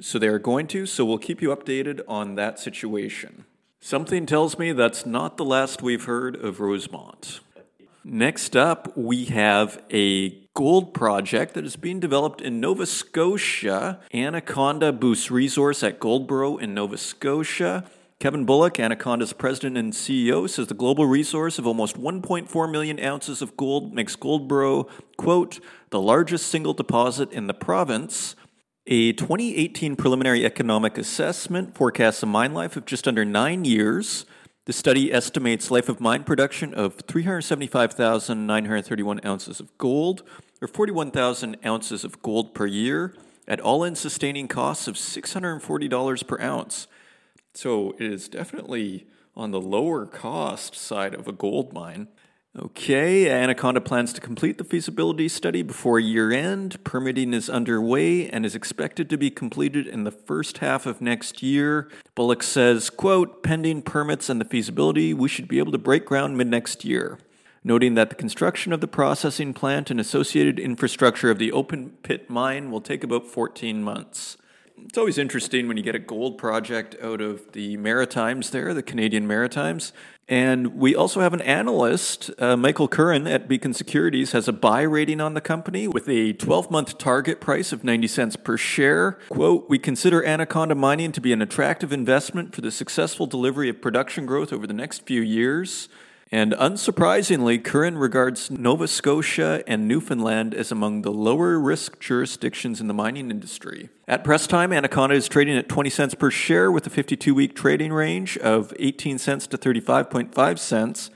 so 0.00 0.18
they 0.18 0.26
are 0.28 0.38
going 0.38 0.66
to, 0.68 0.86
so 0.86 1.04
we'll 1.04 1.18
keep 1.18 1.40
you 1.40 1.54
updated 1.54 2.00
on 2.08 2.34
that 2.34 2.58
situation. 2.58 3.44
Something 3.80 4.24
tells 4.26 4.58
me 4.58 4.72
that's 4.72 5.04
not 5.04 5.36
the 5.36 5.44
last 5.44 5.82
we've 5.82 6.06
heard 6.06 6.36
of 6.36 6.58
Rosemont. 6.58 7.40
Next 8.02 8.56
up, 8.56 8.96
we 8.96 9.26
have 9.26 9.82
a 9.92 10.30
gold 10.54 10.94
project 10.94 11.54
that 11.54 11.64
is 11.64 11.76
being 11.76 12.00
developed 12.00 12.40
in 12.40 12.60
Nova 12.60 12.86
Scotia. 12.86 14.00
Anaconda 14.12 14.92
boosts 14.92 15.30
resource 15.30 15.82
at 15.82 16.00
Goldboro 16.00 16.56
in 16.56 16.74
Nova 16.74 16.96
Scotia. 16.96 17.84
Kevin 18.20 18.46
Bullock, 18.46 18.80
Anaconda's 18.80 19.34
president 19.34 19.76
and 19.76 19.92
CEO, 19.92 20.48
says 20.48 20.68
the 20.68 20.74
global 20.74 21.04
resource 21.04 21.58
of 21.58 21.66
almost 21.66 22.00
1.4 22.00 22.70
million 22.70 22.98
ounces 23.00 23.42
of 23.42 23.54
gold 23.56 23.92
makes 23.92 24.16
Goldboro, 24.16 24.88
quote, 25.18 25.60
the 25.94 26.00
largest 26.00 26.48
single 26.48 26.74
deposit 26.74 27.30
in 27.30 27.46
the 27.46 27.54
province. 27.54 28.34
A 28.88 29.12
2018 29.12 29.94
preliminary 29.94 30.44
economic 30.44 30.98
assessment 30.98 31.76
forecasts 31.76 32.20
a 32.24 32.26
mine 32.26 32.52
life 32.52 32.76
of 32.76 32.84
just 32.84 33.06
under 33.06 33.24
nine 33.24 33.64
years. 33.64 34.26
The 34.64 34.72
study 34.72 35.12
estimates 35.12 35.70
life 35.70 35.88
of 35.88 36.00
mine 36.00 36.24
production 36.24 36.74
of 36.74 36.96
375,931 37.06 39.20
ounces 39.24 39.60
of 39.60 39.78
gold, 39.78 40.24
or 40.60 40.66
41,000 40.66 41.58
ounces 41.64 42.02
of 42.02 42.20
gold 42.22 42.56
per 42.56 42.66
year, 42.66 43.14
at 43.46 43.60
all 43.60 43.84
in 43.84 43.94
sustaining 43.94 44.48
costs 44.48 44.88
of 44.88 44.96
$640 44.96 46.26
per 46.26 46.40
ounce. 46.40 46.88
So 47.54 47.92
it 48.00 48.12
is 48.12 48.28
definitely 48.28 49.06
on 49.36 49.52
the 49.52 49.60
lower 49.60 50.06
cost 50.06 50.74
side 50.74 51.14
of 51.14 51.28
a 51.28 51.32
gold 51.32 51.72
mine. 51.72 52.08
Okay, 52.56 53.28
Anaconda 53.28 53.80
plans 53.80 54.12
to 54.12 54.20
complete 54.20 54.58
the 54.58 54.64
feasibility 54.64 55.28
study 55.28 55.62
before 55.62 55.98
year 55.98 56.30
end. 56.30 56.82
Permitting 56.84 57.34
is 57.34 57.50
underway 57.50 58.28
and 58.28 58.46
is 58.46 58.54
expected 58.54 59.10
to 59.10 59.16
be 59.16 59.28
completed 59.28 59.88
in 59.88 60.04
the 60.04 60.12
first 60.12 60.58
half 60.58 60.86
of 60.86 61.00
next 61.00 61.42
year. 61.42 61.88
Bullock 62.14 62.44
says, 62.44 62.90
quote, 62.90 63.42
pending 63.42 63.82
permits 63.82 64.28
and 64.28 64.40
the 64.40 64.44
feasibility, 64.44 65.12
we 65.12 65.28
should 65.28 65.48
be 65.48 65.58
able 65.58 65.72
to 65.72 65.78
break 65.78 66.04
ground 66.04 66.38
mid 66.38 66.46
next 66.46 66.84
year. 66.84 67.18
Noting 67.64 67.94
that 67.94 68.10
the 68.10 68.14
construction 68.14 68.72
of 68.72 68.80
the 68.80 68.86
processing 68.86 69.52
plant 69.52 69.90
and 69.90 69.98
associated 69.98 70.60
infrastructure 70.60 71.32
of 71.32 71.40
the 71.40 71.50
open 71.50 71.90
pit 72.04 72.30
mine 72.30 72.70
will 72.70 72.80
take 72.80 73.02
about 73.02 73.26
14 73.26 73.82
months 73.82 74.36
it's 74.82 74.98
always 74.98 75.18
interesting 75.18 75.68
when 75.68 75.76
you 75.76 75.82
get 75.82 75.94
a 75.94 76.00
gold 76.00 76.38
project 76.38 76.96
out 77.02 77.20
of 77.20 77.52
the 77.52 77.76
Maritimes 77.76 78.50
there, 78.50 78.74
the 78.74 78.82
Canadian 78.82 79.26
Maritimes. 79.26 79.92
And 80.28 80.76
we 80.76 80.94
also 80.94 81.20
have 81.20 81.34
an 81.34 81.42
analyst, 81.42 82.30
uh, 82.38 82.56
Michael 82.56 82.88
Curran 82.88 83.26
at 83.26 83.46
Beacon 83.46 83.74
Securities, 83.74 84.32
has 84.32 84.48
a 84.48 84.52
buy 84.52 84.82
rating 84.82 85.20
on 85.20 85.34
the 85.34 85.40
company 85.40 85.86
with 85.86 86.08
a 86.08 86.32
12 86.32 86.70
month 86.70 86.96
target 86.96 87.40
price 87.40 87.72
of 87.72 87.84
90 87.84 88.06
cents 88.06 88.36
per 88.36 88.56
share. 88.56 89.18
Quote, 89.28 89.68
We 89.68 89.78
consider 89.78 90.24
Anaconda 90.24 90.74
Mining 90.74 91.12
to 91.12 91.20
be 91.20 91.32
an 91.32 91.42
attractive 91.42 91.92
investment 91.92 92.54
for 92.54 92.62
the 92.62 92.70
successful 92.70 93.26
delivery 93.26 93.68
of 93.68 93.82
production 93.82 94.24
growth 94.24 94.52
over 94.52 94.66
the 94.66 94.72
next 94.72 95.04
few 95.06 95.20
years. 95.20 95.88
And 96.34 96.52
unsurprisingly, 96.54 97.62
Curran 97.62 97.96
regards 97.96 98.50
Nova 98.50 98.88
Scotia 98.88 99.62
and 99.68 99.86
Newfoundland 99.86 100.52
as 100.52 100.72
among 100.72 101.02
the 101.02 101.12
lower 101.12 101.60
risk 101.60 102.00
jurisdictions 102.00 102.80
in 102.80 102.88
the 102.88 102.92
mining 102.92 103.30
industry. 103.30 103.88
At 104.08 104.24
press 104.24 104.48
time, 104.48 104.72
Anaconda 104.72 105.14
is 105.14 105.28
trading 105.28 105.56
at 105.56 105.68
20 105.68 105.90
cents 105.90 106.14
per 106.16 106.32
share 106.32 106.72
with 106.72 106.88
a 106.88 106.90
52 106.90 107.32
week 107.32 107.54
trading 107.54 107.92
range 107.92 108.36
of 108.38 108.72
18 108.80 109.18
cents 109.18 109.46
to 109.46 109.56
35.5 109.56 110.58
cents. 110.58 111.10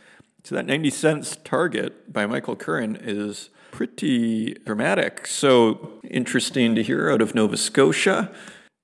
So 0.44 0.54
that 0.54 0.66
90 0.66 0.88
cents 0.90 1.36
target 1.42 2.12
by 2.12 2.24
Michael 2.24 2.54
Curran 2.54 2.94
is 3.02 3.50
pretty 3.72 4.54
dramatic. 4.64 5.26
So 5.26 5.94
interesting 6.04 6.76
to 6.76 6.82
hear 6.84 7.10
out 7.10 7.22
of 7.22 7.34
Nova 7.34 7.56
Scotia. 7.56 8.30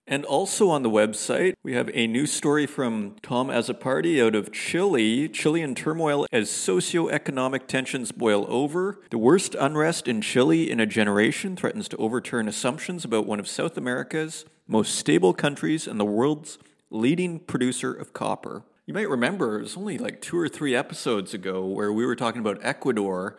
And 0.06 0.26
also 0.26 0.68
on 0.68 0.82
the 0.82 0.90
website, 0.90 1.54
we 1.62 1.72
have 1.72 1.90
a 1.94 2.06
new 2.06 2.26
story 2.26 2.66
from 2.66 3.16
Tom 3.22 3.48
Azzopardi 3.48 4.24
out 4.24 4.34
of 4.34 4.52
Chile. 4.52 5.30
Chilean 5.30 5.74
turmoil 5.74 6.26
as 6.30 6.50
socioeconomic 6.50 7.66
tensions 7.66 8.12
boil 8.12 8.44
over. 8.48 9.00
The 9.08 9.16
worst 9.16 9.54
unrest 9.54 10.06
in 10.06 10.20
Chile 10.20 10.70
in 10.70 10.78
a 10.78 10.84
generation 10.84 11.56
threatens 11.56 11.88
to 11.88 11.96
overturn 11.96 12.48
assumptions 12.48 13.06
about 13.06 13.26
one 13.26 13.40
of 13.40 13.48
South 13.48 13.78
America's 13.78 14.44
most 14.66 14.94
stable 14.94 15.32
countries 15.32 15.86
and 15.86 15.98
the 15.98 16.04
world's 16.04 16.58
leading 16.90 17.38
producer 17.38 17.92
of 17.92 18.12
copper. 18.12 18.62
You 18.84 18.92
might 18.92 19.08
remember 19.08 19.58
it 19.58 19.62
was 19.62 19.76
only 19.78 19.96
like 19.96 20.20
two 20.20 20.38
or 20.38 20.50
three 20.50 20.76
episodes 20.76 21.32
ago 21.32 21.64
where 21.64 21.92
we 21.92 22.04
were 22.04 22.16
talking 22.16 22.40
about 22.40 22.58
Ecuador 22.62 23.38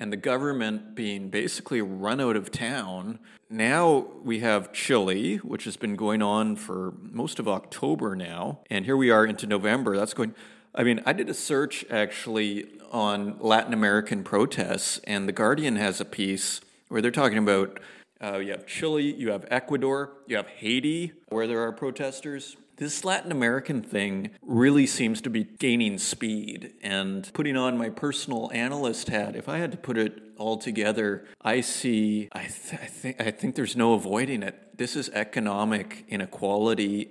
and 0.00 0.10
the 0.10 0.16
government 0.16 0.94
being 0.94 1.28
basically 1.28 1.82
run 1.82 2.20
out 2.20 2.34
of 2.34 2.50
town. 2.50 3.18
Now 3.50 4.06
we 4.24 4.40
have 4.40 4.72
Chile, 4.72 5.36
which 5.36 5.64
has 5.64 5.76
been 5.76 5.94
going 5.94 6.22
on 6.22 6.56
for 6.56 6.94
most 7.02 7.38
of 7.38 7.46
October 7.46 8.16
now, 8.16 8.60
and 8.70 8.86
here 8.86 8.96
we 8.96 9.10
are 9.10 9.26
into 9.26 9.46
November. 9.46 9.96
That's 9.96 10.14
going. 10.14 10.34
I 10.74 10.84
mean, 10.84 11.02
I 11.04 11.12
did 11.12 11.28
a 11.28 11.34
search 11.34 11.84
actually 11.90 12.66
on 12.90 13.36
Latin 13.40 13.74
American 13.74 14.24
protests, 14.24 15.00
and 15.04 15.28
The 15.28 15.32
Guardian 15.32 15.76
has 15.76 16.00
a 16.00 16.04
piece 16.04 16.60
where 16.88 17.02
they're 17.02 17.10
talking 17.10 17.38
about 17.38 17.78
uh, 18.22 18.38
you 18.38 18.52
have 18.52 18.66
Chile, 18.66 19.14
you 19.14 19.30
have 19.30 19.46
Ecuador, 19.50 20.12
you 20.26 20.36
have 20.36 20.46
Haiti, 20.46 21.12
where 21.28 21.46
there 21.46 21.60
are 21.62 21.72
protesters, 21.72 22.56
this 22.80 23.04
Latin 23.04 23.30
American 23.30 23.82
thing 23.82 24.30
really 24.40 24.86
seems 24.86 25.20
to 25.20 25.28
be 25.28 25.44
gaining 25.44 25.98
speed. 25.98 26.72
And 26.82 27.30
putting 27.34 27.54
on 27.54 27.76
my 27.76 27.90
personal 27.90 28.50
analyst 28.54 29.10
hat, 29.10 29.36
if 29.36 29.50
I 29.50 29.58
had 29.58 29.70
to 29.72 29.76
put 29.76 29.98
it 29.98 30.18
all 30.38 30.56
together, 30.56 31.26
I 31.42 31.60
see, 31.60 32.30
I, 32.32 32.44
th- 32.44 32.80
I, 32.80 32.86
think, 32.86 33.20
I 33.20 33.30
think 33.32 33.54
there's 33.54 33.76
no 33.76 33.92
avoiding 33.92 34.42
it. 34.42 34.78
This 34.78 34.96
is 34.96 35.10
economic 35.10 36.06
inequality 36.08 37.10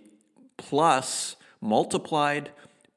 plus 0.58 1.36
multiplied 1.62 2.50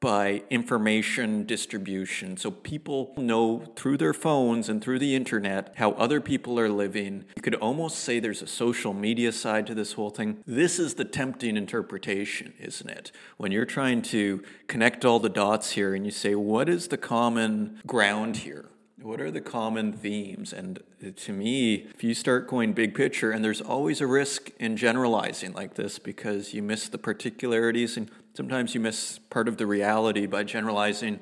by 0.03 0.43
information 0.49 1.45
distribution. 1.45 2.35
So 2.35 2.51
people 2.51 3.13
know 3.15 3.63
through 3.77 3.95
their 3.95 4.13
phones 4.13 4.67
and 4.67 4.83
through 4.83 4.99
the 4.99 5.15
internet 5.15 5.71
how 5.77 5.91
other 5.91 6.19
people 6.19 6.59
are 6.59 6.67
living. 6.67 7.23
You 7.37 7.41
could 7.41 7.55
almost 7.55 7.99
say 7.99 8.19
there's 8.19 8.41
a 8.41 8.47
social 8.47 8.93
media 8.93 9.31
side 9.31 9.65
to 9.67 9.73
this 9.73 9.93
whole 9.93 10.09
thing. 10.09 10.43
This 10.45 10.77
is 10.77 10.95
the 10.95 11.05
tempting 11.05 11.55
interpretation, 11.55 12.53
isn't 12.59 12.89
it? 12.89 13.13
When 13.37 13.53
you're 13.53 13.63
trying 13.63 14.01
to 14.01 14.43
connect 14.67 15.05
all 15.05 15.19
the 15.19 15.29
dots 15.29 15.71
here 15.71 15.95
and 15.95 16.03
you 16.03 16.11
say, 16.11 16.35
what 16.35 16.67
is 16.67 16.89
the 16.89 16.97
common 16.97 17.79
ground 17.87 18.35
here? 18.37 18.65
What 19.01 19.19
are 19.19 19.31
the 19.31 19.41
common 19.41 19.91
themes? 19.91 20.53
And 20.53 20.81
to 21.15 21.33
me, 21.33 21.87
if 21.93 22.03
you 22.05 22.13
start 22.13 22.47
going 22.47 22.71
big 22.71 22.95
picture, 22.95 23.31
and 23.31 23.43
there's 23.43 23.59
always 23.59 23.99
a 23.99 24.07
risk 24.07 24.51
in 24.59 24.77
generalizing 24.77 25.51
like 25.51 25.75
this 25.75 25.99
because 25.99 26.53
you 26.53 26.63
miss 26.63 26.87
the 26.87 26.97
particularities 26.97 27.97
and 27.97 28.09
Sometimes 28.35 28.73
you 28.73 28.81
miss 28.81 29.19
part 29.29 29.47
of 29.47 29.57
the 29.57 29.67
reality 29.67 30.25
by 30.25 30.43
generalizing, 30.43 31.19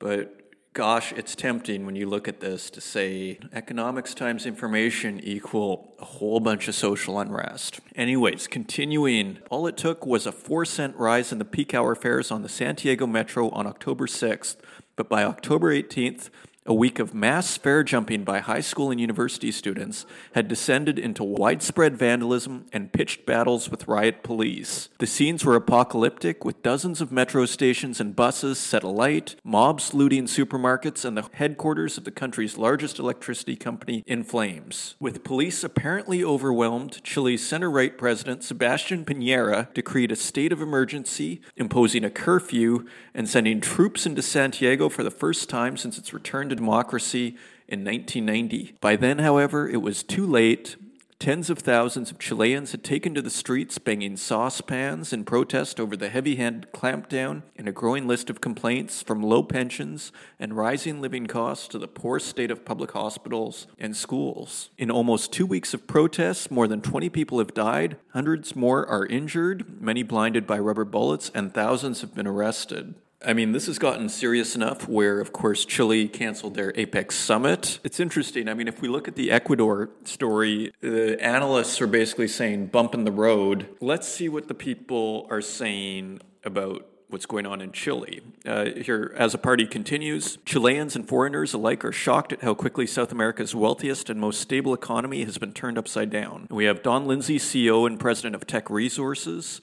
but 0.00 0.38
gosh, 0.72 1.12
it's 1.12 1.36
tempting 1.36 1.86
when 1.86 1.94
you 1.94 2.08
look 2.08 2.26
at 2.26 2.40
this 2.40 2.68
to 2.70 2.80
say 2.80 3.38
economics 3.52 4.12
times 4.12 4.44
information 4.44 5.20
equal 5.22 5.94
a 6.00 6.04
whole 6.04 6.40
bunch 6.40 6.66
of 6.66 6.74
social 6.74 7.20
unrest. 7.20 7.78
Anyways, 7.94 8.48
continuing, 8.48 9.38
all 9.50 9.68
it 9.68 9.76
took 9.76 10.04
was 10.04 10.26
a 10.26 10.32
four 10.32 10.64
cent 10.64 10.96
rise 10.96 11.30
in 11.30 11.38
the 11.38 11.44
peak 11.44 11.74
hour 11.74 11.94
fares 11.94 12.32
on 12.32 12.42
the 12.42 12.48
Santiago 12.48 13.06
Metro 13.06 13.50
on 13.50 13.66
October 13.68 14.08
6th, 14.08 14.56
but 14.96 15.08
by 15.08 15.22
October 15.22 15.72
18th, 15.72 16.28
a 16.68 16.74
week 16.74 16.98
of 16.98 17.14
mass 17.14 17.56
fare 17.56 17.82
jumping 17.82 18.24
by 18.24 18.40
high 18.40 18.60
school 18.60 18.90
and 18.90 19.00
university 19.00 19.50
students 19.50 20.04
had 20.34 20.46
descended 20.46 20.98
into 20.98 21.24
widespread 21.24 21.96
vandalism 21.96 22.66
and 22.74 22.92
pitched 22.92 23.24
battles 23.24 23.70
with 23.70 23.88
riot 23.88 24.22
police. 24.22 24.90
The 24.98 25.06
scenes 25.06 25.46
were 25.46 25.54
apocalyptic, 25.54 26.44
with 26.44 26.62
dozens 26.62 27.00
of 27.00 27.10
metro 27.10 27.46
stations 27.46 28.00
and 28.00 28.14
buses 28.14 28.58
set 28.58 28.82
alight, 28.82 29.36
mobs 29.42 29.94
looting 29.94 30.24
supermarkets, 30.26 31.06
and 31.06 31.16
the 31.16 31.26
headquarters 31.32 31.96
of 31.96 32.04
the 32.04 32.10
country's 32.10 32.58
largest 32.58 32.98
electricity 32.98 33.56
company 33.56 34.04
in 34.06 34.22
flames. 34.22 34.94
With 35.00 35.24
police 35.24 35.64
apparently 35.64 36.22
overwhelmed, 36.22 37.02
Chile's 37.02 37.40
center 37.40 37.70
right 37.70 37.96
president 37.96 38.44
Sebastian 38.44 39.06
Piñera 39.06 39.72
decreed 39.72 40.12
a 40.12 40.16
state 40.16 40.52
of 40.52 40.60
emergency, 40.60 41.40
imposing 41.56 42.04
a 42.04 42.10
curfew, 42.10 42.86
and 43.14 43.26
sending 43.26 43.62
troops 43.62 44.04
into 44.04 44.20
Santiago 44.20 44.90
for 44.90 45.02
the 45.02 45.10
first 45.10 45.48
time 45.48 45.78
since 45.78 45.96
its 45.96 46.12
return 46.12 46.50
to 46.50 46.57
democracy 46.58 47.36
in 47.68 47.84
1990. 47.84 48.74
By 48.80 48.96
then, 48.96 49.20
however, 49.20 49.68
it 49.68 49.80
was 49.80 50.02
too 50.02 50.26
late. 50.26 50.76
Tens 51.20 51.50
of 51.50 51.58
thousands 51.58 52.12
of 52.12 52.18
Chileans 52.20 52.70
had 52.70 52.84
taken 52.84 53.12
to 53.14 53.22
the 53.22 53.28
streets 53.28 53.76
banging 53.78 54.16
saucepans 54.16 55.12
in 55.12 55.24
protest 55.24 55.80
over 55.80 55.96
the 55.96 56.08
heavy 56.08 56.36
handed 56.36 56.72
clampdown 56.72 57.42
and 57.56 57.66
a 57.66 57.72
growing 57.72 58.06
list 58.06 58.30
of 58.30 58.40
complaints 58.40 59.02
from 59.02 59.22
low 59.22 59.42
pensions 59.42 60.12
and 60.38 60.56
rising 60.56 61.00
living 61.00 61.26
costs 61.26 61.66
to 61.68 61.78
the 61.78 61.88
poor 61.88 62.20
state 62.20 62.52
of 62.52 62.64
public 62.64 62.92
hospitals 62.92 63.66
and 63.80 63.96
schools. 63.96 64.70
In 64.78 64.92
almost 64.92 65.32
two 65.32 65.46
weeks 65.46 65.74
of 65.74 65.88
protests, 65.88 66.52
more 66.52 66.68
than 66.68 66.80
20 66.80 67.08
people 67.08 67.40
have 67.40 67.52
died, 67.52 67.96
hundreds 68.12 68.54
more 68.54 68.86
are 68.86 69.06
injured, 69.06 69.80
many 69.80 70.04
blinded 70.04 70.46
by 70.46 70.58
rubber 70.60 70.84
bullets, 70.84 71.32
and 71.34 71.52
thousands 71.52 72.00
have 72.00 72.14
been 72.14 72.28
arrested. 72.28 72.94
I 73.24 73.32
mean, 73.32 73.50
this 73.50 73.66
has 73.66 73.78
gotten 73.78 74.08
serious 74.08 74.54
enough 74.54 74.88
where, 74.88 75.20
of 75.20 75.32
course, 75.32 75.64
Chile 75.64 76.06
canceled 76.06 76.54
their 76.54 76.72
APEC 76.72 77.10
summit. 77.10 77.80
It's 77.82 77.98
interesting. 77.98 78.48
I 78.48 78.54
mean, 78.54 78.68
if 78.68 78.80
we 78.80 78.86
look 78.86 79.08
at 79.08 79.16
the 79.16 79.32
Ecuador 79.32 79.90
story, 80.04 80.72
the 80.80 81.20
analysts 81.20 81.80
are 81.80 81.88
basically 81.88 82.28
saying 82.28 82.66
bump 82.66 82.94
in 82.94 83.04
the 83.04 83.12
road. 83.12 83.68
Let's 83.80 84.06
see 84.06 84.28
what 84.28 84.46
the 84.46 84.54
people 84.54 85.26
are 85.30 85.40
saying 85.40 86.20
about 86.44 86.86
what's 87.08 87.26
going 87.26 87.46
on 87.46 87.60
in 87.60 87.72
Chile. 87.72 88.20
Uh, 88.46 88.66
here, 88.66 89.08
party 89.42 89.66
continues 89.66 90.38
Chileans 90.44 90.94
and 90.94 91.08
foreigners 91.08 91.54
alike 91.54 91.84
are 91.84 91.92
shocked 91.92 92.32
at 92.32 92.42
how 92.42 92.54
quickly 92.54 92.86
South 92.86 93.10
America's 93.10 93.54
wealthiest 93.54 94.10
and 94.10 94.20
most 94.20 94.40
stable 94.40 94.74
economy 94.74 95.24
has 95.24 95.38
been 95.38 95.52
turned 95.52 95.78
upside 95.78 96.10
down. 96.10 96.46
We 96.50 96.66
have 96.66 96.82
Don 96.82 97.06
Lindsay, 97.06 97.38
CEO 97.38 97.86
and 97.86 97.98
president 97.98 98.36
of 98.36 98.46
Teck 98.46 98.70
Resources. 98.70 99.60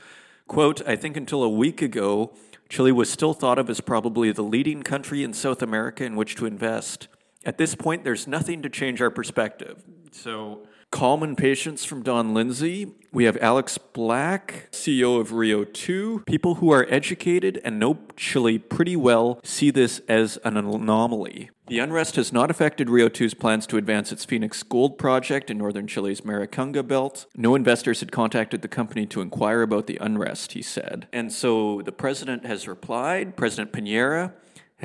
Quote, 0.48 0.86
I 0.88 0.96
think 0.96 1.18
until 1.18 1.44
a 1.44 1.50
week 1.50 1.82
ago, 1.82 2.34
Chile 2.70 2.92
was 2.92 3.10
still 3.10 3.34
thought 3.34 3.60
of 3.60 3.70
as 3.70 3.80
probably 3.80 4.32
the 4.32 4.42
leading 4.44 4.84
country 4.84 5.24
in 5.24 5.34
South 5.34 5.62
America 5.62 6.04
in 6.04 6.16
which 6.16 6.36
to 6.36 6.46
invest. 6.46 7.08
At 7.46 7.58
this 7.58 7.76
point, 7.76 8.04
there's 8.04 8.28
nothing 8.28 8.62
to 8.64 8.70
change 8.70 9.02
our 9.02 9.12
perspective. 9.12 9.84
So, 10.12 10.68
calm 10.92 11.24
and 11.24 11.38
patience 11.38 11.84
from 11.84 12.04
Don 12.04 12.34
Lindsay. 12.34 12.88
We 13.12 13.26
have 13.26 13.38
Alex 13.42 13.78
Black, 13.78 14.70
CEO 14.72 15.20
of 15.20 15.32
Rio 15.32 15.64
2. 15.64 16.24
People 16.26 16.56
who 16.56 16.72
are 16.72 16.86
educated 16.90 17.62
and 17.64 17.80
know 17.80 18.00
Chile 18.18 18.60
pretty 18.60 18.96
well 18.96 19.40
see 19.44 19.72
this 19.72 20.00
as 20.08 20.38
an 20.44 20.58
anomaly. 20.58 21.50
The 21.68 21.80
unrest 21.80 22.18
has 22.18 22.32
not 22.32 22.52
affected 22.52 22.90
Rio 22.90 23.10
2's 23.10 23.34
plans 23.34 23.66
to 23.68 23.78
advance 23.78 24.12
its 24.12 24.24
Fenix 24.24 24.62
Gold 24.64 24.98
project 24.98 25.50
in 25.50 25.58
northern 25.58 25.88
Chile's 25.88 26.22
Maricunga 26.22 26.88
belt. 26.88 27.26
No 27.36 27.56
investors 27.56 28.02
had 28.02 28.12
contacted 28.12 28.62
the 28.62 28.68
company 28.68 29.06
to 29.08 29.22
inquire 29.22 29.62
about 29.62 29.88
the 29.88 29.98
unrest, 30.00 30.52
he 30.52 30.62
said. 30.62 31.08
And 31.12 31.32
so 31.34 31.82
the 31.82 31.92
president 31.92 32.46
has 32.46 32.68
replied, 32.68 33.36
President 33.36 33.72
Piñera 33.72 34.34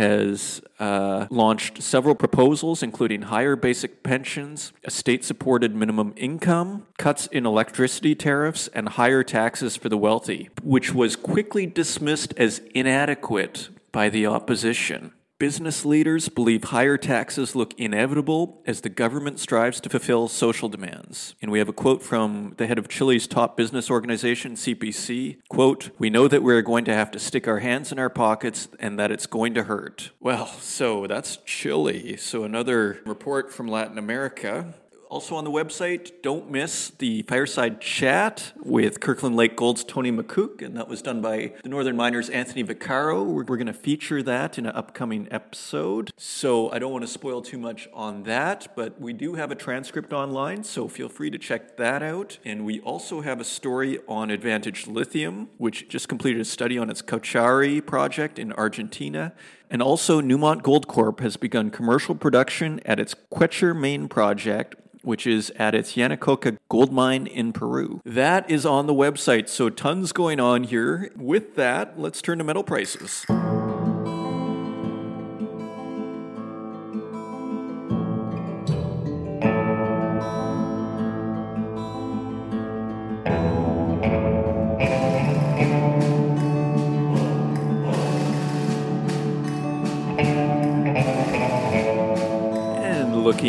has 0.01 0.63
uh, 0.79 1.27
launched 1.29 1.83
several 1.83 2.15
proposals, 2.15 2.83
including 2.83 3.23
higher 3.23 3.55
basic 3.55 4.03
pensions, 4.03 4.73
a 4.83 4.91
state 4.91 5.27
supported 5.27 5.75
minimum 5.75 6.15
income, 6.17 6.87
cuts 6.97 7.27
in 7.27 7.45
electricity 7.45 8.15
tariffs, 8.15 8.69
and 8.69 8.89
higher 8.89 9.23
taxes 9.23 9.77
for 9.77 9.91
the 9.91 9.99
wealthy, 9.99 10.49
which 10.63 10.95
was 10.95 11.17
quickly 11.17 11.67
dismissed 11.67 12.33
as 12.39 12.63
inadequate 12.75 13.69
by 13.93 14.09
the 14.09 14.25
opposition. 14.25 15.13
Business 15.41 15.87
leaders 15.87 16.29
believe 16.29 16.65
higher 16.65 16.99
taxes 16.99 17.57
look 17.57 17.73
inevitable 17.81 18.63
as 18.67 18.83
the 18.83 18.91
government 18.91 19.41
strives 19.41 19.81
to 19.81 19.89
fulfill 19.89 20.29
social 20.29 20.69
demands. 20.69 21.35
And 21.41 21.51
we 21.51 21.61
have 21.61 21.69
a 21.71 21.73
quote 21.73 22.03
from 22.03 22.53
the 22.59 22.67
head 22.67 22.79
of 22.79 22.89
Chile's 22.89 23.27
top 23.27 23.57
business 23.57 23.91
organization, 23.91 24.53
CPC. 24.53 25.39
Quote, 25.49 25.93
We 25.99 26.11
know 26.11 26.29
that 26.29 26.43
we're 26.43 26.61
going 26.61 26.85
to 26.85 26.93
have 26.93 27.11
to 27.13 27.19
stick 27.19 27.49
our 27.49 27.61
hands 27.61 27.91
in 27.91 27.99
our 27.99 28.11
pockets 28.11 28.69
and 28.79 28.99
that 28.99 29.11
it's 29.11 29.25
going 29.25 29.55
to 29.55 29.63
hurt. 29.63 30.11
Well, 30.21 30.47
so 30.47 31.07
that's 31.07 31.39
Chile. 31.47 32.19
So 32.19 32.45
another 32.45 33.01
report 33.07 33.51
from 33.51 33.67
Latin 33.67 33.97
America. 33.97 34.75
Also 35.11 35.35
on 35.35 35.43
the 35.43 35.51
website, 35.51 36.23
don't 36.23 36.49
miss 36.53 36.91
the 36.91 37.23
fireside 37.23 37.81
chat 37.81 38.53
with 38.63 39.01
Kirkland 39.01 39.35
Lake 39.35 39.57
Gold's 39.57 39.83
Tony 39.83 40.13
Makuch, 40.13 40.63
and 40.63 40.77
that 40.77 40.87
was 40.87 41.03
done 41.03 41.21
by 41.21 41.53
the 41.65 41.69
Northern 41.69 41.97
Miners 41.97 42.31
Anthony 42.31 42.63
Vaccaro. 42.63 43.27
We're, 43.27 43.43
we're 43.43 43.57
going 43.57 43.67
to 43.67 43.73
feature 43.73 44.23
that 44.23 44.57
in 44.57 44.67
an 44.67 44.77
upcoming 44.77 45.27
episode. 45.33 46.13
So 46.17 46.71
I 46.71 46.79
don't 46.79 46.93
want 46.93 47.03
to 47.03 47.11
spoil 47.11 47.43
too 47.43 47.59
much 47.59 47.89
on 47.93 48.23
that, 48.23 48.69
but 48.77 49.01
we 49.01 49.13
do 49.13 49.35
have 49.35 49.51
a 49.51 49.57
transcript 49.57 50.13
online, 50.13 50.63
so 50.63 50.87
feel 50.87 51.09
free 51.09 51.31
to 51.31 51.39
check 51.39 51.77
that 51.77 52.05
out. 52.05 52.39
And 52.45 52.65
we 52.65 52.79
also 52.79 53.21
have 53.21 53.41
a 53.41 53.45
story 53.45 53.99
on 54.07 54.31
Advantage 54.31 54.87
Lithium, 54.87 55.49
which 55.59 55.89
just 55.89 56.09
completed 56.09 56.41
a 56.41 56.45
study 56.45 56.79
on 56.79 56.89
its 56.89 57.03
Cauchari 57.03 57.85
project 57.85 58.39
in 58.39 58.53
Argentina 58.53 59.33
And 59.71 59.81
also, 59.81 60.21
Newmont 60.21 60.63
Goldcorp 60.63 61.21
has 61.21 61.37
begun 61.37 61.71
commercial 61.71 62.17
production 62.17 62.81
at 62.85 62.99
its 62.99 63.15
Quecher 63.31 63.73
Main 63.73 64.09
project, 64.09 64.75
which 65.03 65.29
is 65.29 65.51
at 65.51 65.77
its 65.77 65.95
Yanacocha 65.95 66.59
gold 66.69 66.93
mine 66.93 67.29
in 67.29 67.53
Peru. 67.53 68.01
That 68.05 68.51
is 68.51 68.67
on 68.67 68.89
the 68.89 68.95
website, 68.95 69.49
so 69.49 69.71
tons 69.71 70.11
going 70.11 70.41
on 70.41 70.65
here. 70.65 71.13
With 71.15 71.55
that, 71.55 71.99
let's 71.99 72.21
turn 72.21 72.39
to 72.39 72.45
metal 72.45 72.65
prices. 72.65 73.25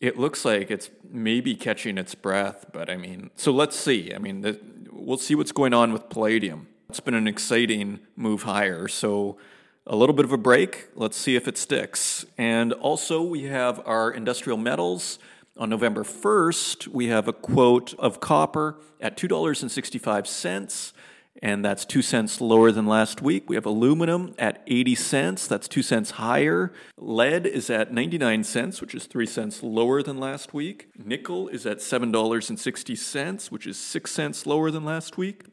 it 0.00 0.18
looks 0.18 0.44
like 0.44 0.68
it's 0.68 0.90
maybe 1.08 1.54
catching 1.54 1.98
its 1.98 2.16
breath. 2.16 2.66
But 2.72 2.90
I 2.90 2.96
mean, 2.96 3.30
so 3.36 3.52
let's 3.52 3.76
see. 3.76 4.12
I 4.12 4.18
mean, 4.18 4.40
the, 4.40 4.58
we'll 4.90 5.18
see 5.18 5.36
what's 5.36 5.52
going 5.52 5.72
on 5.72 5.92
with 5.92 6.08
palladium. 6.08 6.66
It's 6.88 6.98
been 6.98 7.14
an 7.14 7.28
exciting 7.28 8.00
move 8.16 8.42
higher. 8.42 8.88
So 8.88 9.38
a 9.86 9.94
little 9.94 10.14
bit 10.14 10.24
of 10.24 10.32
a 10.32 10.38
break. 10.38 10.88
Let's 10.96 11.16
see 11.16 11.36
if 11.36 11.46
it 11.46 11.56
sticks. 11.56 12.26
And 12.36 12.72
also, 12.72 13.22
we 13.22 13.44
have 13.44 13.80
our 13.86 14.10
industrial 14.10 14.58
metals. 14.58 15.20
On 15.58 15.70
November 15.70 16.02
1st, 16.02 16.88
we 16.88 17.06
have 17.06 17.28
a 17.28 17.32
quote 17.32 17.94
of 18.00 18.20
copper 18.20 18.78
at 19.00 19.16
$2.65 19.16 20.92
and 21.42 21.64
that's 21.64 21.84
two 21.84 22.02
cents 22.02 22.40
lower 22.40 22.72
than 22.72 22.86
last 22.86 23.22
week. 23.22 23.48
We 23.48 23.56
have 23.56 23.66
aluminum 23.66 24.34
at 24.38 24.62
80 24.66 24.94
cents, 24.94 25.46
that's 25.46 25.68
two 25.68 25.82
cents 25.82 26.12
higher. 26.12 26.72
Lead 26.96 27.46
is 27.46 27.70
at 27.70 27.92
99 27.92 28.44
cents, 28.44 28.80
which 28.80 28.94
is 28.94 29.06
three 29.06 29.26
cents 29.26 29.62
lower 29.62 30.02
than 30.02 30.18
last 30.18 30.54
week. 30.54 30.88
Nickel 30.96 31.48
is 31.48 31.66
at 31.66 31.78
$7.60, 31.78 33.50
which 33.50 33.66
is 33.66 33.78
six 33.78 34.10
cents 34.12 34.46
lower 34.46 34.70
than 34.70 34.84
last 34.84 35.16
week. 35.18 35.44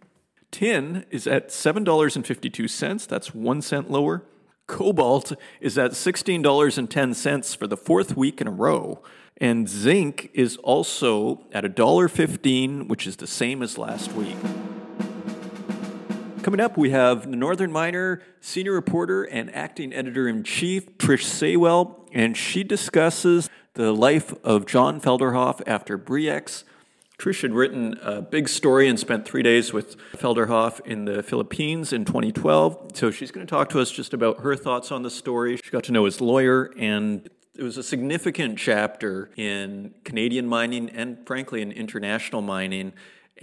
Tin 0.52 1.06
is 1.10 1.26
at 1.26 1.50
$7.52, 1.50 3.08
that's 3.08 3.34
one 3.34 3.62
cent 3.62 3.90
lower. 3.90 4.24
Cobalt 4.68 5.34
is 5.60 5.78
at 5.78 5.92
$16.10 5.92 7.58
for 7.58 7.68
the 7.68 7.78
fourth 7.78 8.16
week 8.16 8.40
in 8.40 8.48
a 8.48 8.52
row. 8.52 9.02
And 9.38 9.68
zinc 9.68 10.30
is 10.34 10.58
also 10.58 11.46
at 11.52 11.64
$1.15, 11.64 12.88
which 12.88 13.08
is 13.08 13.18
the 13.18 13.28
same 13.28 13.62
as 13.62 13.78
last 13.78 14.14
week. 14.14 14.38
Coming 16.44 16.60
up, 16.60 16.78
we 16.78 16.90
have 16.90 17.32
the 17.32 17.38
Northern 17.38 17.72
Miner 17.72 18.22
senior 18.42 18.74
reporter 18.74 19.24
and 19.24 19.50
acting 19.56 19.94
editor 19.94 20.28
in 20.28 20.44
chief, 20.44 20.98
Trish 20.98 21.24
Saywell, 21.24 22.06
and 22.12 22.36
she 22.36 22.66
discusses 22.66 23.50
the 23.76 23.94
life 23.94 24.34
of 24.44 24.66
John 24.66 25.00
Felderhof 25.00 25.62
after 25.66 25.98
Bre-X. 25.98 26.66
Trish 27.18 27.44
had 27.44 27.54
written 27.54 27.98
a 28.02 28.22
big 28.22 28.50
story 28.50 28.90
and 28.90 29.00
spent 29.00 29.24
three 29.24 29.42
days 29.42 29.72
with 29.72 29.96
Felderhof 30.18 30.86
in 30.86 31.06
the 31.06 31.24
Philippines 31.24 31.94
in 31.94 32.04
2012. 32.04 32.92
So 32.94 33.10
she's 33.10 33.32
going 33.32 33.48
to 33.48 33.50
talk 33.50 33.70
to 33.70 33.80
us 33.80 33.90
just 33.90 34.14
about 34.14 34.42
her 34.42 34.58
thoughts 34.58 34.92
on 34.92 35.02
the 35.02 35.10
story. 35.10 35.56
She 35.64 35.72
got 35.72 35.86
to 35.86 35.94
know 35.94 36.04
his 36.04 36.20
lawyer, 36.20 36.74
and 36.78 37.30
it 37.58 37.64
was 37.64 37.78
a 37.78 37.84
significant 37.84 38.58
chapter 38.58 39.30
in 39.38 39.94
Canadian 40.04 40.48
mining 40.48 40.90
and, 40.90 41.26
frankly, 41.26 41.62
in 41.62 41.72
international 41.72 42.42
mining 42.42 42.92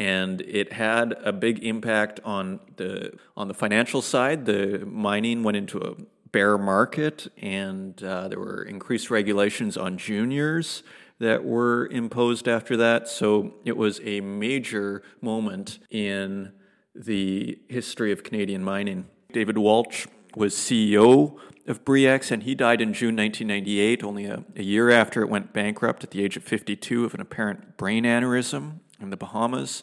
and 0.00 0.40
it 0.40 0.72
had 0.72 1.12
a 1.22 1.30
big 1.30 1.62
impact 1.62 2.20
on 2.24 2.58
the 2.76 3.12
on 3.36 3.48
the 3.48 3.54
financial 3.54 4.00
side. 4.00 4.46
The 4.46 4.86
mining 4.86 5.42
went 5.42 5.58
into 5.58 5.78
a 5.78 5.94
bear 6.32 6.56
market, 6.56 7.30
and 7.36 8.02
uh, 8.02 8.28
there 8.28 8.38
were 8.38 8.62
increased 8.62 9.10
regulations 9.10 9.76
on 9.76 9.98
juniors 9.98 10.82
that 11.18 11.44
were 11.44 11.86
imposed 11.88 12.48
after 12.48 12.78
that. 12.78 13.08
So 13.08 13.56
it 13.66 13.76
was 13.76 14.00
a 14.02 14.22
major 14.22 15.02
moment 15.20 15.80
in 15.90 16.52
the 16.94 17.58
history 17.68 18.10
of 18.10 18.24
Canadian 18.24 18.64
mining. 18.64 19.06
David 19.34 19.58
Walsh 19.58 20.06
was 20.34 20.54
CEO 20.54 21.36
of 21.66 21.84
Bre-X, 21.84 22.30
and 22.30 22.44
he 22.44 22.54
died 22.54 22.80
in 22.80 22.94
June 22.94 23.16
1998, 23.16 24.02
only 24.02 24.24
a, 24.24 24.44
a 24.56 24.62
year 24.62 24.88
after 24.88 25.20
it 25.20 25.28
went 25.28 25.52
bankrupt 25.52 26.02
at 26.02 26.10
the 26.10 26.24
age 26.24 26.38
of 26.38 26.42
52 26.42 27.04
of 27.04 27.12
an 27.12 27.20
apparent 27.20 27.76
brain 27.76 28.04
aneurysm 28.04 28.78
in 29.00 29.10
the 29.10 29.16
Bahamas. 29.16 29.82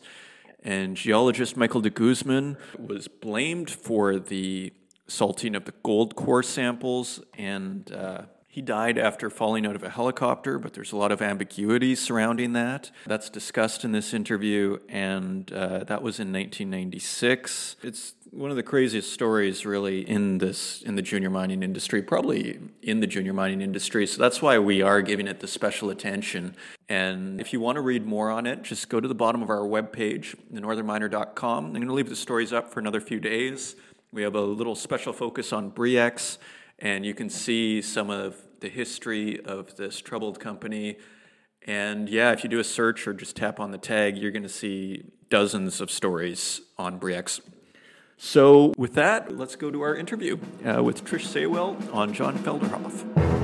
And 0.64 0.96
geologist 0.98 1.56
Michael 1.56 1.82
de 1.82 1.90
Guzman 1.90 2.58
was 2.78 3.08
blamed 3.08 3.70
for 3.70 4.20
the 4.20 4.74
salting 5.08 5.56
of 5.56 5.66
the 5.66 5.74
gold 5.84 6.16
core 6.16 6.44
samples, 6.44 7.22
and 7.38 7.92
uh, 7.92 8.24
he 8.58 8.62
died 8.64 8.98
after 8.98 9.30
falling 9.30 9.68
out 9.68 9.76
of 9.76 9.84
a 9.84 9.90
helicopter, 9.92 10.58
but 10.58 10.74
there's 10.74 10.92
a 10.92 10.98
lot 10.98 11.12
of 11.12 11.22
ambiguity 11.22 11.94
surrounding 11.94 12.54
that. 12.54 12.90
That's 13.06 13.30
discussed 13.30 13.86
in 13.86 13.92
this 13.92 14.16
interview, 14.16 14.80
and 14.90 15.54
uh, 15.54 15.84
that 15.84 16.02
was 16.02 16.20
in 16.20 16.34
1996. 16.34 17.76
It's 17.84 18.16
one 18.32 18.50
of 18.50 18.56
the 18.56 18.64
craziest 18.64 19.14
stories 19.14 19.64
really 19.64 20.10
in 20.10 20.40
this 20.40 20.82
in 20.82 20.96
the 20.96 21.04
junior 21.04 21.30
mining 21.30 21.62
industry 21.62 22.02
probably 22.02 22.60
in 22.82 23.00
the 23.00 23.08
junior 23.08 23.32
mining 23.32 23.62
industry 23.62 24.06
so 24.06 24.22
that's 24.22 24.42
why 24.42 24.60
we 24.60 24.82
are 24.82 25.02
giving 25.02 25.28
it 25.28 25.40
the 25.40 25.48
special 25.48 25.90
attention 25.90 26.54
and 26.90 27.40
if 27.40 27.54
you 27.54 27.62
want 27.62 27.78
to 27.78 27.82
read 27.82 28.06
more 28.06 28.30
on 28.30 28.46
it 28.46 28.64
just 28.64 28.90
go 28.90 29.00
to 29.00 29.08
the 29.08 29.16
bottom 29.16 29.42
of 29.42 29.50
our 29.50 29.62
webpage 29.62 30.36
thenorthernminer.com 30.54 31.68
i'm 31.68 31.72
going 31.72 31.88
to 31.88 31.94
leave 31.94 32.10
the 32.10 32.18
stories 32.18 32.52
up 32.52 32.70
for 32.70 32.82
another 32.82 33.00
few 33.00 33.18
days 33.18 33.78
we 34.12 34.24
have 34.24 34.36
a 34.36 34.42
little 34.42 34.76
special 34.76 35.14
focus 35.14 35.54
on 35.54 35.70
Bre-X 35.70 36.38
and 36.80 37.06
you 37.06 37.14
can 37.14 37.30
see 37.30 37.82
some 37.82 38.10
of 38.10 38.36
the 38.62 38.70
history 38.70 39.40
of 39.46 39.76
this 39.76 40.00
troubled 40.00 40.40
company 40.40 40.98
and 41.68 42.08
yeah, 42.08 42.32
if 42.32 42.44
you 42.44 42.50
do 42.50 42.60
a 42.60 42.64
search 42.64 43.08
or 43.08 43.14
just 43.14 43.36
tap 43.36 43.60
on 43.60 43.72
the 43.72 43.78
tag, 43.78 44.18
you're 44.18 44.32
going 44.32 44.44
to 44.44 44.50
see 44.50 45.04
dozens 45.30 45.82
of 45.82 45.92
stories 45.92 46.62
on 46.78 46.98
Bre-X. 46.98 47.42
So, 48.16 48.74
with 48.78 48.94
that, 48.94 49.38
let's 49.38 49.58
go 49.58 49.70
to 49.70 49.82
our 49.82 49.96
interview 49.96 50.38
uh, 50.66 50.82
with 50.82 51.04
Trish 51.04 51.28
Saywell 51.28 51.94
on 51.94 52.14
John 52.14 52.38
Felderhof. 52.40 53.37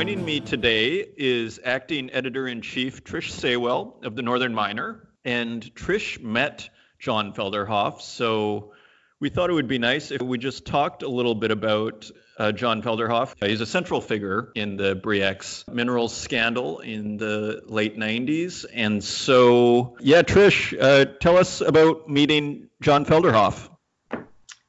Joining 0.00 0.24
me 0.24 0.40
today 0.40 1.04
is 1.18 1.60
acting 1.62 2.10
editor 2.10 2.48
in 2.48 2.62
chief 2.62 3.04
Trish 3.04 3.32
Saywell 3.32 4.02
of 4.02 4.16
the 4.16 4.22
Northern 4.22 4.54
Miner. 4.54 5.06
And 5.26 5.62
Trish 5.74 6.18
met 6.22 6.70
John 6.98 7.34
Felderhof. 7.34 8.00
So 8.00 8.72
we 9.20 9.28
thought 9.28 9.50
it 9.50 9.52
would 9.52 9.68
be 9.68 9.76
nice 9.76 10.10
if 10.10 10.22
we 10.22 10.38
just 10.38 10.64
talked 10.64 11.02
a 11.02 11.08
little 11.10 11.34
bit 11.34 11.50
about 11.50 12.10
uh, 12.38 12.50
John 12.52 12.80
Felderhof. 12.80 13.34
He's 13.46 13.60
a 13.60 13.66
central 13.66 14.00
figure 14.00 14.50
in 14.54 14.78
the 14.78 14.94
Bre-X 14.94 15.66
minerals 15.70 16.16
scandal 16.16 16.78
in 16.78 17.18
the 17.18 17.60
late 17.66 17.98
90s. 17.98 18.64
And 18.72 19.04
so, 19.04 19.98
yeah, 20.00 20.22
Trish, 20.22 20.74
uh, 20.80 21.12
tell 21.20 21.36
us 21.36 21.60
about 21.60 22.08
meeting 22.08 22.70
John 22.80 23.04
Felderhof. 23.04 23.68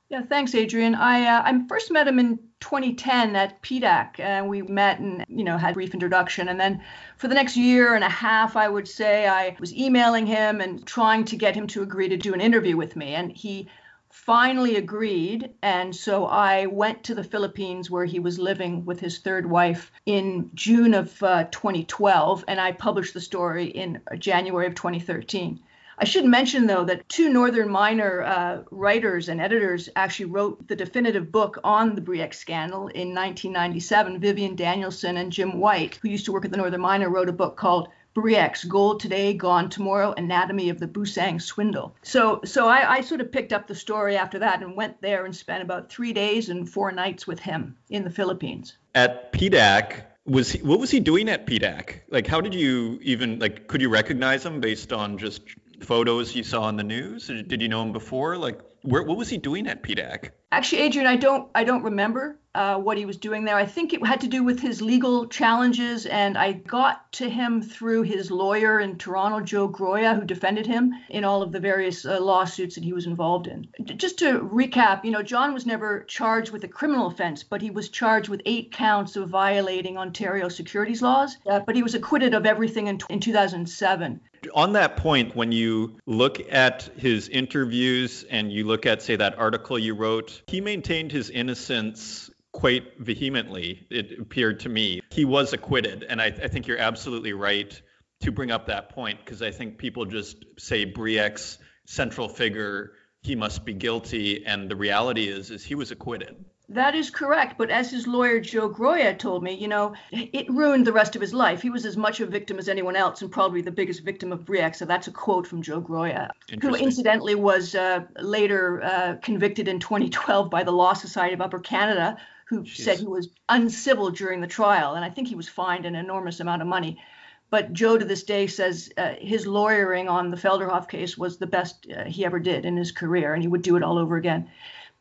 Yeah, 0.09 0.23
thanks, 0.23 0.53
Adrian. 0.55 0.93
I 0.93 1.25
uh, 1.25 1.41
I 1.45 1.67
first 1.69 1.89
met 1.89 2.05
him 2.05 2.19
in 2.19 2.50
2010 2.61 3.35
at 3.35 3.61
PDAC, 3.61 4.19
and 4.19 4.47
we 4.47 4.61
met 4.61 4.99
and 4.99 5.25
you 5.27 5.43
know 5.43 5.57
had 5.57 5.73
brief 5.73 5.93
introduction. 5.93 6.47
And 6.47 6.59
then 6.59 6.81
for 7.17 7.27
the 7.27 7.35
next 7.35 7.57
year 7.57 7.95
and 7.95 8.03
a 8.03 8.09
half, 8.09 8.55
I 8.55 8.69
would 8.69 8.87
say 8.87 9.27
I 9.27 9.57
was 9.59 9.75
emailing 9.75 10.25
him 10.25 10.61
and 10.61 10.85
trying 10.85 11.25
to 11.25 11.35
get 11.35 11.55
him 11.55 11.67
to 11.67 11.81
agree 11.81 12.09
to 12.09 12.17
do 12.17 12.33
an 12.33 12.41
interview 12.41 12.77
with 12.77 12.95
me, 12.95 13.15
and 13.15 13.31
he 13.31 13.67
finally 14.09 14.75
agreed. 14.75 15.49
And 15.61 15.95
so 15.95 16.25
I 16.25 16.67
went 16.67 17.03
to 17.05 17.15
the 17.15 17.23
Philippines 17.23 17.89
where 17.89 18.05
he 18.05 18.19
was 18.19 18.37
living 18.37 18.85
with 18.85 18.99
his 18.99 19.19
third 19.19 19.49
wife 19.49 19.91
in 20.05 20.51
June 20.53 20.93
of 20.93 21.21
uh, 21.23 21.45
2012, 21.45 22.45
and 22.47 22.59
I 22.59 22.71
published 22.73 23.13
the 23.13 23.21
story 23.21 23.65
in 23.65 24.01
January 24.17 24.67
of 24.67 24.75
2013. 24.75 25.61
I 26.01 26.03
should 26.03 26.25
mention, 26.25 26.65
though, 26.65 26.83
that 26.85 27.07
two 27.09 27.29
Northern 27.29 27.69
Miner 27.69 28.23
uh, 28.23 28.63
writers 28.71 29.29
and 29.29 29.39
editors 29.39 29.87
actually 29.95 30.25
wrote 30.25 30.67
the 30.67 30.75
definitive 30.75 31.31
book 31.31 31.59
on 31.63 31.93
the 31.93 32.01
Bre-X 32.01 32.39
scandal 32.39 32.87
in 32.87 33.13
1997. 33.13 34.19
Vivian 34.19 34.55
Danielson 34.55 35.17
and 35.17 35.31
Jim 35.31 35.59
Whyte, 35.59 35.99
who 36.01 36.09
used 36.09 36.25
to 36.25 36.31
work 36.31 36.43
at 36.43 36.49
the 36.49 36.57
Northern 36.57 36.81
Miner, 36.81 37.07
wrote 37.07 37.29
a 37.29 37.33
book 37.33 37.55
called 37.55 37.89
Bre-X, 38.15 38.63
Gold 38.63 38.99
Today, 38.99 39.35
Gone 39.35 39.69
Tomorrow, 39.69 40.15
Anatomy 40.17 40.69
of 40.69 40.79
the 40.79 40.87
Busang 40.87 41.39
Swindle. 41.39 41.95
So, 42.01 42.41
so 42.45 42.67
I, 42.67 42.95
I, 42.95 43.01
sort 43.01 43.21
of 43.21 43.31
picked 43.31 43.53
up 43.53 43.67
the 43.67 43.75
story 43.75 44.17
after 44.17 44.39
that 44.39 44.63
and 44.63 44.75
went 44.75 44.99
there 45.01 45.25
and 45.25 45.35
spent 45.35 45.61
about 45.61 45.91
three 45.91 46.13
days 46.13 46.49
and 46.49 46.67
four 46.67 46.91
nights 46.91 47.27
with 47.27 47.39
him 47.39 47.77
in 47.91 48.03
the 48.03 48.09
Philippines. 48.09 48.75
At 48.95 49.31
PDAC, 49.33 50.01
was 50.25 50.51
he, 50.51 50.63
what 50.63 50.79
was 50.79 50.89
he 50.89 50.99
doing 50.99 51.29
at 51.29 51.45
PDAC? 51.45 52.01
Like, 52.09 52.25
how 52.25 52.41
did 52.41 52.55
you 52.55 52.99
even 53.03 53.37
like? 53.37 53.67
Could 53.67 53.81
you 53.81 53.89
recognize 53.89 54.45
him 54.45 54.59
based 54.59 54.91
on 54.91 55.17
just 55.17 55.41
photos 55.83 56.35
you 56.35 56.43
saw 56.43 56.69
in 56.69 56.75
the 56.75 56.83
news? 56.83 57.27
Did 57.27 57.61
you 57.61 57.67
know 57.67 57.81
him 57.81 57.91
before? 57.91 58.37
Like, 58.37 58.59
where, 58.83 59.03
what 59.03 59.17
was 59.17 59.29
he 59.29 59.37
doing 59.37 59.67
at 59.67 59.83
PDAC? 59.83 60.29
Actually, 60.51 60.81
Adrian, 60.81 61.07
I 61.07 61.15
don't, 61.15 61.49
I 61.55 61.63
don't 61.63 61.83
remember 61.83 62.39
uh, 62.53 62.75
what 62.75 62.97
he 62.97 63.05
was 63.05 63.17
doing 63.17 63.45
there. 63.45 63.55
I 63.55 63.65
think 63.65 63.93
it 63.93 64.05
had 64.05 64.21
to 64.21 64.27
do 64.27 64.43
with 64.43 64.59
his 64.59 64.81
legal 64.81 65.27
challenges, 65.27 66.05
and 66.05 66.37
I 66.37 66.53
got 66.53 67.11
to 67.13 67.29
him 67.29 67.61
through 67.61 68.03
his 68.03 68.29
lawyer 68.29 68.79
in 68.79 68.97
Toronto, 68.97 69.39
Joe 69.39 69.69
Groia, 69.69 70.15
who 70.15 70.25
defended 70.25 70.67
him 70.67 70.93
in 71.09 71.23
all 71.23 71.41
of 71.41 71.51
the 71.51 71.59
various 71.59 72.05
uh, 72.05 72.19
lawsuits 72.19 72.75
that 72.75 72.83
he 72.83 72.91
was 72.91 73.05
involved 73.05 73.47
in. 73.47 73.67
Just 73.97 74.19
to 74.19 74.39
recap, 74.39 75.05
you 75.05 75.11
know, 75.11 75.23
John 75.23 75.53
was 75.53 75.65
never 75.65 76.03
charged 76.03 76.51
with 76.51 76.63
a 76.63 76.67
criminal 76.67 77.07
offense, 77.07 77.43
but 77.43 77.61
he 77.61 77.71
was 77.71 77.89
charged 77.89 78.27
with 78.27 78.41
eight 78.45 78.71
counts 78.73 79.15
of 79.15 79.29
violating 79.29 79.97
Ontario 79.97 80.49
securities 80.49 81.01
laws. 81.01 81.37
Uh, 81.49 81.59
but 81.59 81.75
he 81.75 81.83
was 81.83 81.95
acquitted 81.95 82.33
of 82.33 82.45
everything 82.45 82.87
in, 82.87 82.99
in 83.09 83.19
2007 83.19 84.19
on 84.53 84.73
that 84.73 84.97
point, 84.97 85.35
when 85.35 85.51
you 85.51 85.97
look 86.05 86.39
at 86.51 86.89
his 86.97 87.29
interviews 87.29 88.23
and 88.29 88.51
you 88.51 88.65
look 88.65 88.85
at, 88.85 89.01
say, 89.01 89.15
that 89.15 89.37
article 89.37 89.77
you 89.77 89.93
wrote, 89.93 90.41
he 90.47 90.61
maintained 90.61 91.11
his 91.11 91.29
innocence 91.29 92.29
quite 92.51 92.99
vehemently, 92.99 93.85
it 93.89 94.19
appeared 94.19 94.59
to 94.61 94.69
me. 94.69 95.01
He 95.11 95.25
was 95.25 95.53
acquitted. 95.53 96.03
And 96.03 96.21
I, 96.21 96.25
I 96.25 96.47
think 96.47 96.67
you're 96.67 96.77
absolutely 96.77 97.33
right 97.33 97.81
to 98.21 98.31
bring 98.31 98.51
up 98.51 98.67
that 98.67 98.89
point 98.89 99.19
because 99.23 99.41
I 99.41 99.51
think 99.51 99.77
people 99.77 100.05
just 100.05 100.43
say 100.57 100.85
Bre-X 100.85 101.57
central 101.85 102.27
figure, 102.27 102.91
he 103.21 103.35
must 103.35 103.65
be 103.65 103.73
guilty. 103.73 104.45
And 104.45 104.69
the 104.69 104.75
reality 104.75 105.27
is, 105.27 105.49
is 105.51 105.63
he 105.63 105.75
was 105.75 105.91
acquitted. 105.91 106.45
That 106.73 106.95
is 106.95 107.09
correct. 107.09 107.57
But 107.57 107.69
as 107.69 107.91
his 107.91 108.07
lawyer, 108.07 108.39
Joe 108.39 108.69
Groia, 108.69 109.17
told 109.17 109.43
me, 109.43 109.53
you 109.53 109.67
know, 109.67 109.93
it 110.11 110.49
ruined 110.49 110.87
the 110.87 110.93
rest 110.93 111.15
of 111.17 111.21
his 111.21 111.33
life. 111.33 111.61
He 111.61 111.69
was 111.69 111.85
as 111.85 111.97
much 111.97 112.21
a 112.21 112.25
victim 112.25 112.57
as 112.57 112.69
anyone 112.69 112.95
else 112.95 113.21
and 113.21 113.29
probably 113.29 113.61
the 113.61 113.71
biggest 113.71 114.03
victim 114.03 114.31
of 114.31 114.45
Bre-X. 114.45 114.79
So 114.79 114.85
that's 114.85 115.07
a 115.07 115.11
quote 115.11 115.45
from 115.45 115.61
Joe 115.61 115.81
Groia, 115.81 116.29
who 116.61 116.75
incidentally 116.75 117.35
was 117.35 117.75
uh, 117.75 118.05
later 118.19 118.81
uh, 118.83 119.15
convicted 119.21 119.67
in 119.67 119.79
2012 119.79 120.49
by 120.49 120.63
the 120.63 120.71
Law 120.71 120.93
Society 120.93 121.33
of 121.33 121.41
Upper 121.41 121.59
Canada, 121.59 122.17
who 122.45 122.63
Jeez. 122.63 122.77
said 122.77 122.99
he 122.99 123.05
was 123.05 123.27
uncivil 123.49 124.09
during 124.09 124.39
the 124.39 124.47
trial. 124.47 124.93
And 124.93 125.03
I 125.03 125.09
think 125.09 125.27
he 125.27 125.35
was 125.35 125.49
fined 125.49 125.85
an 125.85 125.95
enormous 125.95 126.39
amount 126.39 126.61
of 126.61 126.69
money. 126.69 127.01
But 127.49 127.73
Joe 127.73 127.97
to 127.97 128.05
this 128.05 128.23
day 128.23 128.47
says 128.47 128.89
uh, 128.95 129.15
his 129.19 129.45
lawyering 129.45 130.07
on 130.07 130.31
the 130.31 130.37
Felderhof 130.37 130.87
case 130.87 131.17
was 131.17 131.37
the 131.37 131.47
best 131.47 131.85
uh, 131.93 132.05
he 132.05 132.23
ever 132.23 132.39
did 132.39 132.65
in 132.65 132.77
his 132.77 132.93
career, 132.93 133.33
and 133.33 133.43
he 133.43 133.49
would 133.49 133.61
do 133.61 133.75
it 133.75 133.83
all 133.83 133.97
over 133.97 134.15
again. 134.15 134.49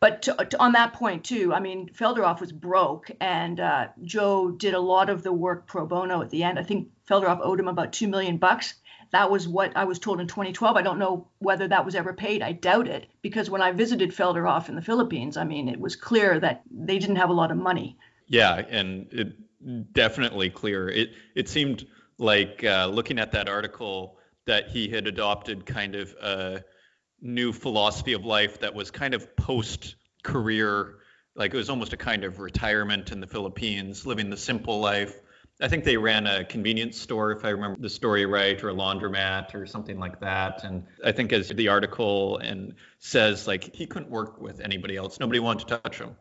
But 0.00 0.22
to, 0.22 0.34
to, 0.34 0.58
on 0.58 0.72
that 0.72 0.94
point 0.94 1.24
too, 1.24 1.52
I 1.52 1.60
mean, 1.60 1.90
Felderhof 1.90 2.40
was 2.40 2.52
broke, 2.52 3.10
and 3.20 3.60
uh, 3.60 3.88
Joe 4.02 4.50
did 4.50 4.72
a 4.72 4.80
lot 4.80 5.10
of 5.10 5.22
the 5.22 5.32
work 5.32 5.66
pro 5.66 5.86
bono 5.86 6.22
at 6.22 6.30
the 6.30 6.42
end. 6.42 6.58
I 6.58 6.62
think 6.62 6.88
Felderhof 7.08 7.40
owed 7.42 7.60
him 7.60 7.68
about 7.68 7.92
two 7.92 8.08
million 8.08 8.38
bucks. 8.38 8.74
That 9.12 9.30
was 9.30 9.46
what 9.46 9.76
I 9.76 9.84
was 9.84 9.98
told 9.98 10.20
in 10.20 10.26
2012. 10.26 10.76
I 10.76 10.82
don't 10.82 10.98
know 10.98 11.28
whether 11.38 11.68
that 11.68 11.84
was 11.84 11.94
ever 11.94 12.14
paid. 12.14 12.42
I 12.42 12.52
doubt 12.52 12.88
it, 12.88 13.08
because 13.20 13.50
when 13.50 13.60
I 13.60 13.72
visited 13.72 14.12
Felderhof 14.12 14.68
in 14.68 14.74
the 14.76 14.82
Philippines, 14.82 15.36
I 15.36 15.44
mean, 15.44 15.68
it 15.68 15.80
was 15.80 15.96
clear 15.96 16.40
that 16.40 16.62
they 16.70 16.98
didn't 16.98 17.16
have 17.16 17.30
a 17.30 17.34
lot 17.34 17.50
of 17.50 17.58
money. 17.58 17.98
Yeah, 18.26 18.54
and 18.54 19.06
it 19.12 19.92
definitely 19.92 20.48
clear. 20.48 20.88
It 20.88 21.10
it 21.34 21.48
seemed 21.48 21.86
like 22.16 22.64
uh, 22.64 22.86
looking 22.86 23.18
at 23.18 23.32
that 23.32 23.48
article 23.48 24.16
that 24.46 24.68
he 24.68 24.88
had 24.88 25.06
adopted 25.06 25.66
kind 25.66 25.94
of 25.94 26.14
a 26.22 26.64
new 27.20 27.52
philosophy 27.52 28.12
of 28.12 28.24
life 28.24 28.61
that 28.61 28.74
was 28.74 28.90
kind 28.90 29.14
of 29.14 29.37
post 29.37 29.96
career 30.22 30.96
like 31.35 31.54
it 31.54 31.56
was 31.56 31.70
almost 31.70 31.92
a 31.92 31.96
kind 31.96 32.24
of 32.24 32.40
retirement 32.40 33.12
in 33.12 33.20
the 33.20 33.26
Philippines, 33.26 34.06
living 34.06 34.30
the 34.30 34.37
simple 34.37 34.80
life. 34.80 35.14
I 35.61 35.68
think 35.68 35.85
they 35.85 35.96
ran 35.96 36.26
a 36.26 36.44
convenience 36.44 36.98
store, 36.98 37.33
if 37.33 37.44
I 37.44 37.50
remember 37.50 37.80
the 37.80 37.90
story 37.90 38.24
right, 38.26 38.62
or 38.62 38.70
a 38.70 38.74
laundromat 38.74 39.54
or 39.54 39.66
something 39.66 39.98
like 39.98 40.20
that. 40.20 40.64
And 40.64 40.87
I 41.04 41.12
think 41.12 41.33
as 41.33 41.48
the 41.48 41.68
article 41.68 42.38
and 42.38 42.74
says, 42.98 43.46
like 43.46 43.74
he 43.74 43.87
couldn't 43.87 44.11
work 44.11 44.40
with 44.40 44.61
anybody 44.61 44.96
else. 44.96 45.20
Nobody 45.20 45.38
wanted 45.38 45.68
to 45.68 45.78
touch 45.78 45.98
him. 45.98 46.16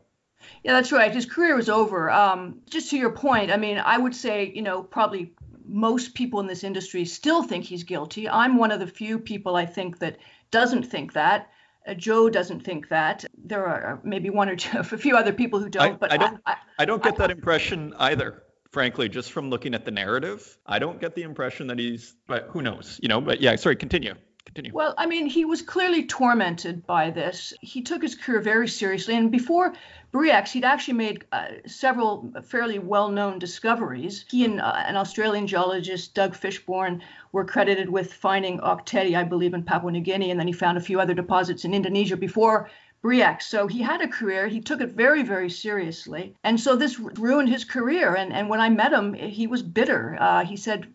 Yeah, 0.62 0.72
that's 0.72 0.92
right. 0.92 1.12
His 1.12 1.26
career 1.26 1.56
was 1.56 1.68
over. 1.68 2.10
Um, 2.10 2.60
just 2.68 2.90
to 2.90 2.98
your 2.98 3.10
point, 3.10 3.50
I 3.50 3.56
mean, 3.56 3.78
I 3.78 3.96
would 3.96 4.14
say, 4.14 4.52
you 4.54 4.62
know, 4.62 4.82
probably 4.82 5.32
most 5.66 6.14
people 6.14 6.40
in 6.40 6.46
this 6.46 6.64
industry 6.64 7.04
still 7.04 7.42
think 7.42 7.64
he's 7.64 7.84
guilty. 7.84 8.28
I'm 8.28 8.56
one 8.56 8.72
of 8.72 8.80
the 8.80 8.86
few 8.86 9.18
people 9.18 9.56
I 9.56 9.66
think 9.66 9.98
that 10.00 10.18
doesn't 10.50 10.84
think 10.84 11.12
that. 11.14 11.50
Uh, 11.86 11.94
Joe 11.94 12.28
doesn't 12.28 12.60
think 12.60 12.88
that. 12.88 13.24
There 13.42 13.64
are 13.66 14.00
maybe 14.04 14.30
one 14.30 14.48
or 14.48 14.56
two, 14.64 14.78
a 14.78 14.84
few 14.84 15.16
other 15.16 15.32
people 15.32 15.60
who 15.60 15.68
don't. 15.68 15.82
I, 15.82 15.92
but 15.92 16.12
I 16.12 16.16
don't. 16.16 16.40
I, 16.46 16.56
I 16.78 16.84
don't 16.84 17.02
get 17.02 17.16
that 17.16 17.30
impression 17.30 17.94
either. 17.98 18.42
Frankly, 18.70 19.08
just 19.08 19.32
from 19.32 19.50
looking 19.50 19.74
at 19.74 19.84
the 19.84 19.90
narrative, 19.90 20.56
I 20.64 20.78
don't 20.78 21.00
get 21.00 21.16
the 21.16 21.22
impression 21.22 21.66
that 21.68 21.78
he's. 21.78 22.14
But 22.26 22.48
who 22.50 22.62
knows? 22.62 23.00
You 23.02 23.08
know. 23.08 23.20
But 23.20 23.40
yeah, 23.40 23.56
sorry. 23.56 23.76
Continue. 23.76 24.14
Continue. 24.46 24.72
Well, 24.72 24.94
I 24.96 25.06
mean, 25.06 25.26
he 25.26 25.44
was 25.44 25.62
clearly 25.62 26.06
tormented 26.06 26.86
by 26.86 27.10
this. 27.10 27.52
He 27.60 27.82
took 27.82 28.02
his 28.02 28.14
career 28.14 28.40
very 28.40 28.68
seriously, 28.68 29.14
and 29.14 29.30
before 29.30 29.74
Bre-X, 30.12 30.52
he'd 30.52 30.64
actually 30.64 30.94
made 30.94 31.24
uh, 31.30 31.48
several 31.66 32.32
fairly 32.44 32.78
well-known 32.78 33.38
discoveries. 33.38 34.24
He 34.28 34.44
and 34.44 34.60
uh, 34.60 34.82
an 34.86 34.96
Australian 34.96 35.46
geologist, 35.46 36.14
Doug 36.14 36.34
Fishbourne, 36.34 37.02
were 37.32 37.44
credited 37.44 37.88
with 37.88 38.12
finding 38.12 38.60
Ok 38.60 39.14
I 39.14 39.24
believe, 39.24 39.54
in 39.54 39.62
Papua 39.62 39.92
New 39.92 40.00
Guinea, 40.00 40.30
and 40.30 40.40
then 40.40 40.48
he 40.48 40.52
found 40.52 40.78
a 40.78 40.80
few 40.80 40.98
other 41.00 41.14
deposits 41.14 41.64
in 41.64 41.74
Indonesia 41.74 42.16
before 42.16 42.70
Bre-X. 43.02 43.46
So 43.46 43.66
he 43.66 43.82
had 43.82 44.00
a 44.02 44.08
career. 44.08 44.48
He 44.48 44.60
took 44.60 44.80
it 44.80 44.90
very, 44.90 45.22
very 45.22 45.48
seriously. 45.50 46.34
And 46.42 46.58
so 46.58 46.76
this 46.76 46.98
ruined 46.98 47.48
his 47.48 47.64
career. 47.64 48.14
And, 48.14 48.32
and 48.32 48.48
when 48.48 48.60
I 48.60 48.68
met 48.68 48.92
him, 48.92 49.14
he 49.14 49.46
was 49.46 49.62
bitter. 49.62 50.16
Uh, 50.20 50.44
he 50.44 50.56
said 50.56 50.86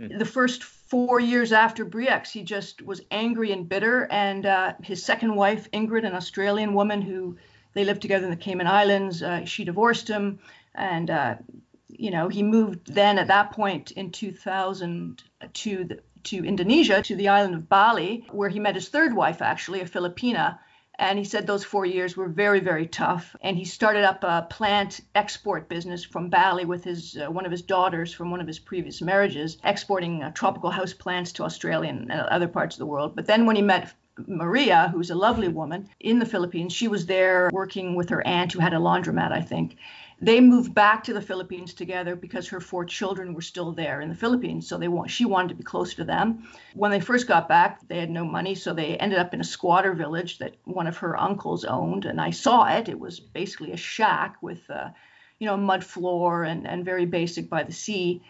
mm. 0.00 0.18
the 0.18 0.24
first 0.24 0.64
four 0.86 1.20
years 1.20 1.52
after 1.52 1.84
Bre-X, 1.84 2.32
he 2.32 2.42
just 2.42 2.82
was 2.82 3.00
angry 3.10 3.52
and 3.52 3.68
bitter. 3.68 4.06
And 4.10 4.46
uh, 4.46 4.74
his 4.82 5.04
second 5.04 5.34
wife, 5.34 5.70
Ingrid, 5.72 6.06
an 6.06 6.14
Australian 6.14 6.74
woman 6.74 7.02
who 7.02 7.36
they 7.74 7.84
lived 7.84 8.02
together 8.02 8.24
in 8.24 8.30
the 8.30 8.36
Cayman 8.36 8.66
Islands. 8.66 9.22
Uh, 9.22 9.44
she 9.44 9.64
divorced 9.64 10.08
him, 10.08 10.38
and 10.74 11.10
uh, 11.10 11.34
you 11.88 12.10
know 12.10 12.28
he 12.28 12.42
moved 12.42 12.92
then 12.92 13.18
at 13.18 13.28
that 13.28 13.52
point 13.52 13.90
in 13.90 14.10
2000 14.10 15.22
to 15.52 15.84
the, 15.84 16.00
to 16.24 16.44
Indonesia, 16.44 17.02
to 17.02 17.14
the 17.14 17.28
island 17.28 17.54
of 17.54 17.68
Bali, 17.68 18.26
where 18.30 18.48
he 18.48 18.58
met 18.58 18.74
his 18.74 18.88
third 18.88 19.14
wife, 19.14 19.42
actually 19.42 19.80
a 19.80 19.84
Filipina. 19.84 20.58
And 20.98 21.18
he 21.18 21.24
said 21.24 21.46
those 21.46 21.64
four 21.64 21.84
years 21.84 22.16
were 22.16 22.28
very, 22.28 22.60
very 22.60 22.86
tough. 22.86 23.36
And 23.42 23.56
he 23.56 23.64
started 23.64 24.04
up 24.04 24.24
a 24.24 24.46
plant 24.48 25.00
export 25.14 25.68
business 25.68 26.04
from 26.04 26.30
Bali 26.30 26.64
with 26.64 26.84
his 26.84 27.16
uh, 27.16 27.30
one 27.30 27.44
of 27.44 27.52
his 27.52 27.62
daughters 27.62 28.12
from 28.12 28.30
one 28.30 28.40
of 28.40 28.46
his 28.46 28.58
previous 28.58 29.02
marriages, 29.02 29.58
exporting 29.64 30.22
uh, 30.22 30.30
tropical 30.32 30.70
house 30.70 30.94
plants 30.94 31.32
to 31.32 31.44
Australia 31.44 31.90
and 31.90 32.10
other 32.10 32.48
parts 32.48 32.76
of 32.76 32.78
the 32.78 32.86
world. 32.86 33.14
But 33.14 33.26
then 33.26 33.46
when 33.46 33.56
he 33.56 33.62
met 33.62 33.92
Maria, 34.26 34.90
who's 34.94 35.10
a 35.10 35.14
lovely 35.14 35.48
woman 35.48 35.90
in 36.00 36.18
the 36.18 36.26
Philippines. 36.26 36.72
She 36.72 36.88
was 36.88 37.04
there 37.04 37.50
working 37.52 37.94
with 37.94 38.08
her 38.08 38.26
aunt 38.26 38.52
who 38.52 38.60
had 38.60 38.72
a 38.72 38.78
laundromat, 38.78 39.30
I 39.30 39.42
think. 39.42 39.76
They 40.20 40.40
moved 40.40 40.72
back 40.74 41.04
to 41.04 41.12
the 41.12 41.20
Philippines 41.20 41.74
together 41.74 42.16
because 42.16 42.48
her 42.48 42.60
four 42.60 42.86
children 42.86 43.34
were 43.34 43.42
still 43.42 43.72
there 43.72 44.00
in 44.00 44.08
the 44.08 44.14
Philippines. 44.14 44.66
So 44.66 44.78
they 44.78 44.88
want, 44.88 45.10
she 45.10 45.26
wanted 45.26 45.50
to 45.50 45.54
be 45.54 45.62
close 45.62 45.94
to 45.94 46.04
them. 46.04 46.48
When 46.74 46.90
they 46.90 47.00
first 47.00 47.28
got 47.28 47.48
back, 47.48 47.86
they 47.86 47.98
had 47.98 48.10
no 48.10 48.24
money, 48.24 48.54
so 48.54 48.72
they 48.72 48.96
ended 48.96 49.18
up 49.18 49.34
in 49.34 49.40
a 49.40 49.44
squatter 49.44 49.92
village 49.92 50.38
that 50.38 50.56
one 50.64 50.86
of 50.86 50.96
her 50.98 51.20
uncles 51.20 51.64
owned. 51.66 52.06
And 52.06 52.20
I 52.20 52.30
saw 52.30 52.66
it. 52.66 52.88
It 52.88 52.98
was 52.98 53.20
basically 53.20 53.72
a 53.72 53.76
shack 53.76 54.36
with, 54.40 54.68
uh, 54.70 54.88
you 55.38 55.46
know, 55.46 55.54
a 55.54 55.58
mud 55.58 55.84
floor 55.84 56.44
and, 56.44 56.66
and 56.66 56.84
very 56.84 57.04
basic 57.04 57.50
by 57.50 57.62
the 57.64 57.72
sea 57.72 58.22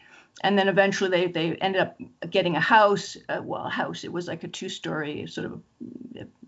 and 0.42 0.58
then 0.58 0.68
eventually 0.68 1.10
they 1.10 1.26
they 1.26 1.56
ended 1.56 1.82
up 1.82 1.96
getting 2.30 2.56
a 2.56 2.60
house. 2.60 3.16
Uh, 3.28 3.40
well, 3.42 3.66
a 3.66 3.70
house. 3.70 4.04
It 4.04 4.12
was 4.12 4.28
like 4.28 4.44
a 4.44 4.48
two-story 4.48 5.26
sort 5.26 5.46
of 5.46 5.62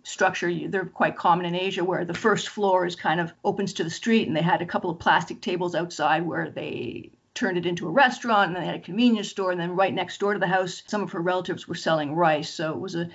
structure. 0.02 0.52
They're 0.68 0.84
quite 0.84 1.16
common 1.16 1.46
in 1.46 1.54
Asia, 1.54 1.84
where 1.84 2.04
the 2.04 2.14
first 2.14 2.48
floor 2.48 2.86
is 2.86 2.96
kind 2.96 3.20
of 3.20 3.32
opens 3.44 3.74
to 3.74 3.84
the 3.84 3.90
street, 3.90 4.26
and 4.26 4.36
they 4.36 4.42
had 4.42 4.62
a 4.62 4.66
couple 4.66 4.90
of 4.90 4.98
plastic 4.98 5.40
tables 5.40 5.74
outside 5.74 6.26
where 6.26 6.50
they 6.50 7.10
turned 7.34 7.58
it 7.58 7.66
into 7.66 7.86
a 7.86 7.90
restaurant, 7.92 8.48
and 8.48 8.56
then 8.56 8.62
they 8.62 8.66
had 8.66 8.80
a 8.80 8.84
convenience 8.84 9.28
store, 9.28 9.52
and 9.52 9.60
then 9.60 9.76
right 9.76 9.94
next 9.94 10.18
door 10.18 10.32
to 10.32 10.40
the 10.40 10.46
house, 10.46 10.82
some 10.86 11.02
of 11.02 11.12
her 11.12 11.20
relatives 11.20 11.68
were 11.68 11.74
selling 11.74 12.14
rice. 12.14 12.50
So 12.50 12.72
it 12.72 12.80
was 12.80 12.94
a, 12.94 13.08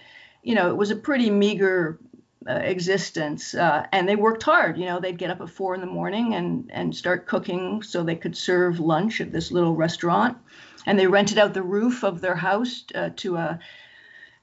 you 0.43 0.55
know, 0.55 0.69
it 0.69 0.77
was 0.77 0.91
a 0.91 0.95
pretty 0.95 1.29
meager 1.29 1.99
uh, 1.99 2.12
existence 2.47 3.53
uh, 3.53 3.85
and 3.91 4.07
they 4.07 4.15
worked 4.15 4.43
hard 4.43 4.77
you 4.77 4.85
know 4.85 4.99
they'd 4.99 5.17
get 5.17 5.29
up 5.29 5.41
at 5.41 5.49
four 5.49 5.75
in 5.75 5.81
the 5.81 5.87
morning 5.87 6.33
and 6.35 6.69
and 6.71 6.95
start 6.95 7.27
cooking 7.27 7.81
so 7.81 8.03
they 8.03 8.15
could 8.15 8.35
serve 8.35 8.79
lunch 8.79 9.21
at 9.21 9.31
this 9.31 9.51
little 9.51 9.75
restaurant. 9.75 10.37
And 10.85 10.99
they 10.99 11.07
rented 11.07 11.37
out 11.37 11.53
the 11.53 11.63
roof 11.63 12.03
of 12.03 12.21
their 12.21 12.35
house 12.35 12.83
uh, 12.93 13.09
to 13.17 13.37
a 13.37 13.59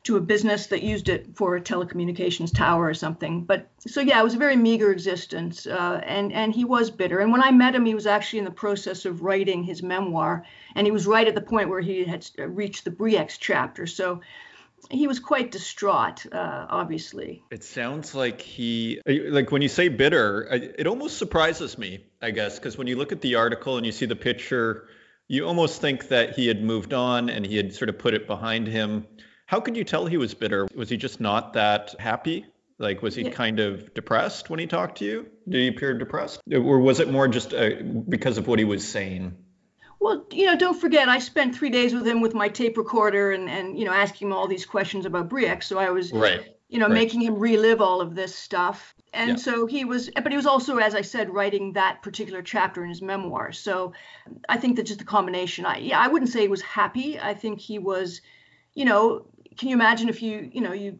to 0.02 0.16
a 0.16 0.20
business 0.20 0.68
that 0.68 0.82
used 0.82 1.10
it 1.10 1.36
for 1.36 1.56
a 1.56 1.60
telecommunications 1.60 2.54
tower 2.54 2.86
or 2.86 2.94
something. 2.94 3.44
But 3.44 3.68
so 3.86 4.00
yeah 4.00 4.20
it 4.20 4.24
was 4.24 4.34
a 4.34 4.38
very 4.38 4.56
meager 4.56 4.90
existence 4.92 5.66
uh, 5.66 6.00
and 6.04 6.32
and 6.32 6.54
he 6.54 6.64
was 6.64 6.90
bitter. 6.90 7.20
And 7.20 7.32
when 7.32 7.42
i 7.42 7.50
met 7.50 7.74
him 7.74 7.84
he 7.84 7.94
was 7.94 8.06
actually 8.06 8.40
in 8.40 8.46
the 8.46 8.50
process 8.50 9.04
of 9.04 9.22
writing 9.22 9.62
his 9.62 9.82
memoir 9.82 10.44
and 10.74 10.86
he 10.86 10.92
was 10.92 11.06
right 11.06 11.28
at 11.28 11.34
the 11.34 11.40
point 11.52 11.68
where 11.68 11.82
he 11.82 12.04
had 12.04 12.26
reached 12.38 12.84
the 12.84 12.90
Bre-X 12.90 13.38
chapter. 13.38 13.86
So 13.86 14.20
he 14.90 15.06
was 15.06 15.20
quite 15.20 15.50
distraught, 15.50 16.26
uh, 16.32 16.66
obviously. 16.68 17.42
It 17.50 17.64
sounds 17.64 18.14
like 18.14 18.40
he, 18.40 19.00
like 19.06 19.50
when 19.50 19.62
you 19.62 19.68
say 19.68 19.88
bitter, 19.88 20.46
it 20.50 20.86
almost 20.86 21.18
surprises 21.18 21.76
me, 21.76 22.04
I 22.22 22.30
guess, 22.30 22.58
because 22.58 22.78
when 22.78 22.86
you 22.86 22.96
look 22.96 23.12
at 23.12 23.20
the 23.20 23.34
article 23.34 23.76
and 23.76 23.84
you 23.84 23.92
see 23.92 24.06
the 24.06 24.16
picture, 24.16 24.88
you 25.28 25.46
almost 25.46 25.80
think 25.80 26.08
that 26.08 26.34
he 26.34 26.46
had 26.46 26.62
moved 26.62 26.92
on 26.92 27.30
and 27.30 27.46
he 27.46 27.56
had 27.56 27.74
sort 27.74 27.88
of 27.88 27.98
put 27.98 28.14
it 28.14 28.26
behind 28.26 28.66
him. 28.66 29.06
How 29.46 29.60
could 29.60 29.76
you 29.76 29.84
tell 29.84 30.06
he 30.06 30.16
was 30.16 30.34
bitter? 30.34 30.66
Was 30.74 30.88
he 30.88 30.96
just 30.96 31.20
not 31.20 31.54
that 31.54 31.94
happy? 31.98 32.46
Like, 32.78 33.02
was 33.02 33.14
he 33.14 33.24
yeah. 33.24 33.30
kind 33.30 33.60
of 33.60 33.92
depressed 33.92 34.48
when 34.48 34.58
he 34.58 34.66
talked 34.66 34.98
to 34.98 35.04
you? 35.04 35.26
Did 35.48 35.60
he 35.60 35.68
appear 35.68 35.98
depressed? 35.98 36.40
Or 36.50 36.78
was 36.78 36.98
it 36.98 37.10
more 37.10 37.28
just 37.28 37.52
uh, 37.52 37.70
because 38.08 38.38
of 38.38 38.48
what 38.48 38.58
he 38.58 38.64
was 38.64 38.88
saying? 38.88 39.36
Well, 40.00 40.24
you 40.32 40.46
know, 40.46 40.56
don't 40.56 40.80
forget, 40.80 41.08
I 41.08 41.18
spent 41.18 41.54
three 41.54 41.68
days 41.68 41.92
with 41.92 42.06
him 42.06 42.22
with 42.22 42.34
my 42.34 42.48
tape 42.48 42.78
recorder 42.78 43.32
and, 43.32 43.50
and 43.50 43.78
you 43.78 43.84
know, 43.84 43.92
asking 43.92 44.28
him 44.28 44.32
all 44.32 44.48
these 44.48 44.64
questions 44.64 45.04
about 45.04 45.28
Bre-X. 45.28 45.66
So 45.66 45.78
I 45.78 45.90
was, 45.90 46.10
right. 46.10 46.56
you 46.70 46.78
know, 46.78 46.86
right. 46.86 46.94
making 46.94 47.20
him 47.20 47.38
relive 47.38 47.82
all 47.82 48.00
of 48.00 48.14
this 48.14 48.34
stuff. 48.34 48.94
And 49.12 49.30
yeah. 49.30 49.36
so 49.36 49.66
he 49.66 49.84
was, 49.84 50.08
but 50.10 50.32
he 50.32 50.36
was 50.36 50.46
also, 50.46 50.78
as 50.78 50.94
I 50.94 51.02
said, 51.02 51.34
writing 51.34 51.74
that 51.74 52.00
particular 52.02 52.40
chapter 52.40 52.82
in 52.82 52.88
his 52.88 53.02
memoir. 53.02 53.52
So 53.52 53.92
I 54.48 54.56
think 54.56 54.76
that 54.76 54.86
just 54.86 55.00
the 55.00 55.04
combination, 55.04 55.66
I, 55.66 55.78
yeah, 55.78 55.98
I 55.98 56.08
wouldn't 56.08 56.30
say 56.30 56.40
he 56.40 56.48
was 56.48 56.62
happy. 56.62 57.20
I 57.20 57.34
think 57.34 57.60
he 57.60 57.78
was, 57.78 58.22
you 58.72 58.86
know, 58.86 59.26
can 59.58 59.68
you 59.68 59.74
imagine 59.74 60.08
if 60.08 60.22
you, 60.22 60.48
you 60.50 60.62
know, 60.62 60.72
you 60.72 60.98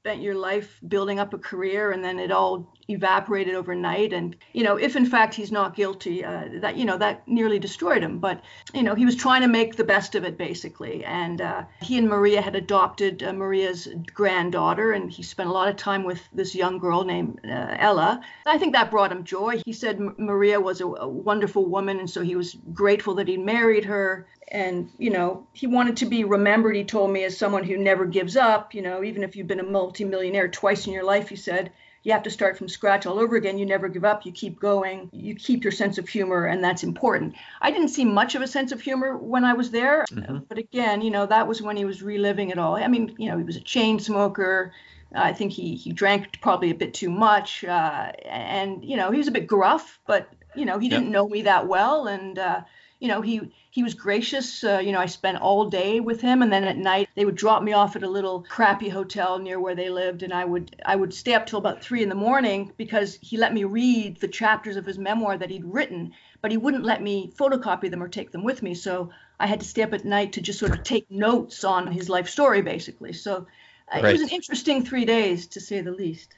spent 0.00 0.22
your 0.22 0.34
life 0.34 0.80
building 0.88 1.18
up 1.18 1.34
a 1.34 1.38
career 1.38 1.90
and 1.90 2.02
then 2.02 2.18
it 2.18 2.32
all 2.32 2.72
evaporated 2.88 3.54
overnight. 3.54 4.14
And 4.14 4.34
you 4.54 4.64
know 4.64 4.76
if 4.76 4.96
in 4.96 5.04
fact 5.04 5.34
he's 5.34 5.52
not 5.52 5.76
guilty 5.76 6.24
uh, 6.24 6.44
that 6.62 6.78
you 6.78 6.86
know 6.86 6.96
that 6.96 7.28
nearly 7.28 7.58
destroyed 7.58 8.02
him. 8.02 8.18
But 8.18 8.40
you 8.72 8.82
know 8.82 8.94
he 8.94 9.04
was 9.04 9.14
trying 9.14 9.42
to 9.42 9.46
make 9.48 9.76
the 9.76 9.84
best 9.84 10.14
of 10.14 10.24
it 10.24 10.38
basically. 10.38 11.04
And 11.04 11.42
uh, 11.42 11.64
he 11.82 11.98
and 11.98 12.08
maria 12.08 12.40
had 12.40 12.56
adopted 12.56 13.22
uh, 13.22 13.34
maria's 13.34 13.88
granddaughter 14.14 14.92
and 14.92 15.12
he 15.12 15.22
spent 15.22 15.50
a 15.50 15.52
lot 15.52 15.68
of 15.68 15.76
time 15.76 16.04
with 16.04 16.26
this 16.32 16.54
young 16.54 16.78
girl 16.78 17.04
named 17.04 17.38
uh, 17.44 17.76
ella. 17.78 18.22
I 18.46 18.56
think 18.56 18.72
that 18.72 18.90
brought 18.90 19.12
him 19.12 19.22
joy. 19.24 19.60
He 19.66 19.74
said 19.74 20.00
maria 20.00 20.58
was 20.58 20.80
a, 20.80 20.86
a 20.86 21.06
wonderful 21.06 21.66
woman. 21.66 22.00
And 22.00 22.08
so 22.08 22.22
he 22.22 22.36
was 22.36 22.56
grateful 22.72 23.16
that 23.16 23.28
he 23.28 23.36
married 23.36 23.84
her 23.84 24.26
and 24.50 24.90
you 24.98 25.10
know 25.10 25.46
he 25.52 25.66
wanted 25.66 25.96
to 25.96 26.06
be 26.06 26.24
remembered 26.24 26.74
he 26.74 26.84
told 26.84 27.10
me 27.10 27.24
as 27.24 27.36
someone 27.36 27.64
who 27.64 27.76
never 27.76 28.04
gives 28.04 28.36
up 28.36 28.74
you 28.74 28.82
know 28.82 29.02
even 29.04 29.22
if 29.22 29.36
you've 29.36 29.46
been 29.46 29.60
a 29.60 29.64
multimillionaire 29.64 30.48
twice 30.48 30.86
in 30.86 30.92
your 30.92 31.04
life 31.04 31.28
he 31.28 31.36
said 31.36 31.70
you 32.02 32.12
have 32.12 32.22
to 32.22 32.30
start 32.30 32.56
from 32.56 32.68
scratch 32.68 33.04
all 33.04 33.18
over 33.18 33.36
again. 33.36 33.58
You 33.58 33.66
never 33.66 33.88
give 33.88 34.04
up. 34.04 34.24
You 34.24 34.32
keep 34.32 34.58
going. 34.58 35.10
You 35.12 35.34
keep 35.34 35.64
your 35.64 35.72
sense 35.72 35.98
of 35.98 36.08
humor, 36.08 36.46
and 36.46 36.64
that's 36.64 36.82
important. 36.82 37.34
I 37.60 37.70
didn't 37.70 37.88
see 37.88 38.04
much 38.04 38.34
of 38.34 38.42
a 38.42 38.46
sense 38.46 38.72
of 38.72 38.80
humor 38.80 39.16
when 39.16 39.44
I 39.44 39.52
was 39.52 39.70
there, 39.70 40.06
mm-hmm. 40.10 40.38
but 40.48 40.58
again, 40.58 41.02
you 41.02 41.10
know, 41.10 41.26
that 41.26 41.46
was 41.46 41.60
when 41.60 41.76
he 41.76 41.84
was 41.84 42.02
reliving 42.02 42.50
it 42.50 42.58
all. 42.58 42.76
I 42.76 42.88
mean, 42.88 43.14
you 43.18 43.28
know, 43.28 43.36
he 43.36 43.44
was 43.44 43.56
a 43.56 43.60
chain 43.60 43.98
smoker. 43.98 44.72
I 45.14 45.32
think 45.32 45.52
he 45.52 45.74
he 45.74 45.92
drank 45.92 46.40
probably 46.40 46.70
a 46.70 46.74
bit 46.74 46.94
too 46.94 47.10
much, 47.10 47.64
uh, 47.64 48.12
and 48.24 48.84
you 48.84 48.96
know, 48.96 49.10
he 49.10 49.18
was 49.18 49.28
a 49.28 49.32
bit 49.32 49.46
gruff, 49.46 50.00
but 50.06 50.28
you 50.54 50.64
know, 50.64 50.78
he 50.78 50.88
didn't 50.88 51.10
know 51.10 51.28
me 51.28 51.42
that 51.42 51.66
well, 51.66 52.06
and 52.06 52.38
uh, 52.38 52.62
you 53.00 53.08
know, 53.08 53.22
he 53.22 53.50
he 53.70 53.82
was 53.82 53.94
gracious. 53.94 54.62
Uh, 54.62 54.80
you 54.84 54.92
know, 54.92 55.00
I 55.00 55.06
spent 55.06 55.40
all 55.40 55.70
day 55.70 56.00
with 56.00 56.20
him, 56.20 56.42
and 56.42 56.52
then 56.52 56.64
at 56.64 56.76
night 56.76 57.08
they 57.16 57.24
would 57.24 57.34
drop 57.34 57.62
me 57.62 57.72
off 57.72 57.96
at 57.96 58.02
a 58.02 58.08
little 58.08 58.44
crappy 58.48 58.90
hotel 58.90 59.38
near 59.38 59.58
where 59.58 59.74
they 59.74 59.88
lived, 59.88 60.22
and 60.22 60.32
I 60.32 60.44
would 60.44 60.76
I 60.84 60.96
would 60.96 61.14
stay 61.14 61.32
up 61.32 61.46
till 61.46 61.58
about 61.58 61.82
three 61.82 62.02
in 62.02 62.10
the 62.10 62.14
morning 62.14 62.72
because 62.76 63.18
he 63.22 63.38
let 63.38 63.54
me 63.54 63.64
read 63.64 64.20
the 64.20 64.28
chapters 64.28 64.76
of 64.76 64.84
his 64.84 64.98
memoir 64.98 65.38
that 65.38 65.50
he'd 65.50 65.64
written, 65.64 66.12
but 66.42 66.50
he 66.50 66.58
wouldn't 66.58 66.84
let 66.84 67.02
me 67.02 67.32
photocopy 67.36 67.90
them 67.90 68.02
or 68.02 68.08
take 68.08 68.32
them 68.32 68.44
with 68.44 68.62
me. 68.62 68.74
So 68.74 69.10
I 69.40 69.46
had 69.46 69.60
to 69.60 69.66
stay 69.66 69.82
up 69.82 69.94
at 69.94 70.04
night 70.04 70.34
to 70.34 70.42
just 70.42 70.58
sort 70.58 70.72
of 70.72 70.82
take 70.82 71.10
notes 71.10 71.64
on 71.64 71.90
his 71.90 72.10
life 72.10 72.28
story, 72.28 72.60
basically. 72.60 73.14
So 73.14 73.46
uh, 73.90 74.02
right. 74.02 74.04
it 74.04 74.12
was 74.12 74.20
an 74.20 74.28
interesting 74.28 74.84
three 74.84 75.06
days, 75.06 75.46
to 75.48 75.60
say 75.60 75.80
the 75.80 75.90
least. 75.90 76.34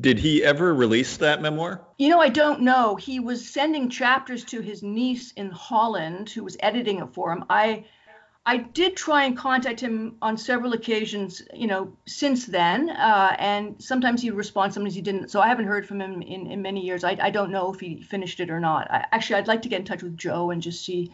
Did 0.00 0.18
he 0.18 0.42
ever 0.42 0.74
release 0.74 1.18
that 1.18 1.42
memoir? 1.42 1.82
You 1.98 2.08
know, 2.08 2.20
I 2.20 2.30
don't 2.30 2.62
know. 2.62 2.96
He 2.96 3.20
was 3.20 3.48
sending 3.48 3.90
chapters 3.90 4.44
to 4.46 4.60
his 4.60 4.82
niece 4.82 5.32
in 5.32 5.50
Holland, 5.50 6.30
who 6.30 6.42
was 6.42 6.56
editing 6.60 7.00
it 7.00 7.12
for 7.12 7.32
him. 7.32 7.44
I 7.50 7.84
I 8.46 8.58
did 8.58 8.94
try 8.96 9.24
and 9.24 9.36
contact 9.36 9.80
him 9.80 10.16
on 10.20 10.36
several 10.36 10.74
occasions, 10.74 11.42
you 11.54 11.66
know, 11.66 11.96
since 12.06 12.44
then, 12.44 12.90
uh, 12.90 13.34
and 13.38 13.82
sometimes 13.82 14.20
he'd 14.20 14.32
respond, 14.32 14.74
sometimes 14.74 14.94
he 14.94 15.00
didn't. 15.00 15.30
So 15.30 15.40
I 15.40 15.48
haven't 15.48 15.64
heard 15.66 15.86
from 15.86 16.00
him 16.00 16.20
in, 16.20 16.46
in 16.46 16.60
many 16.60 16.84
years. 16.84 17.04
I, 17.04 17.16
I 17.20 17.30
don't 17.30 17.50
know 17.50 17.72
if 17.72 17.80
he 17.80 18.02
finished 18.02 18.40
it 18.40 18.50
or 18.50 18.60
not. 18.60 18.90
I, 18.90 19.06
actually, 19.12 19.36
I'd 19.36 19.48
like 19.48 19.62
to 19.62 19.70
get 19.70 19.80
in 19.80 19.86
touch 19.86 20.02
with 20.02 20.18
Joe 20.18 20.50
and 20.50 20.60
just 20.60 20.84
see, 20.84 21.10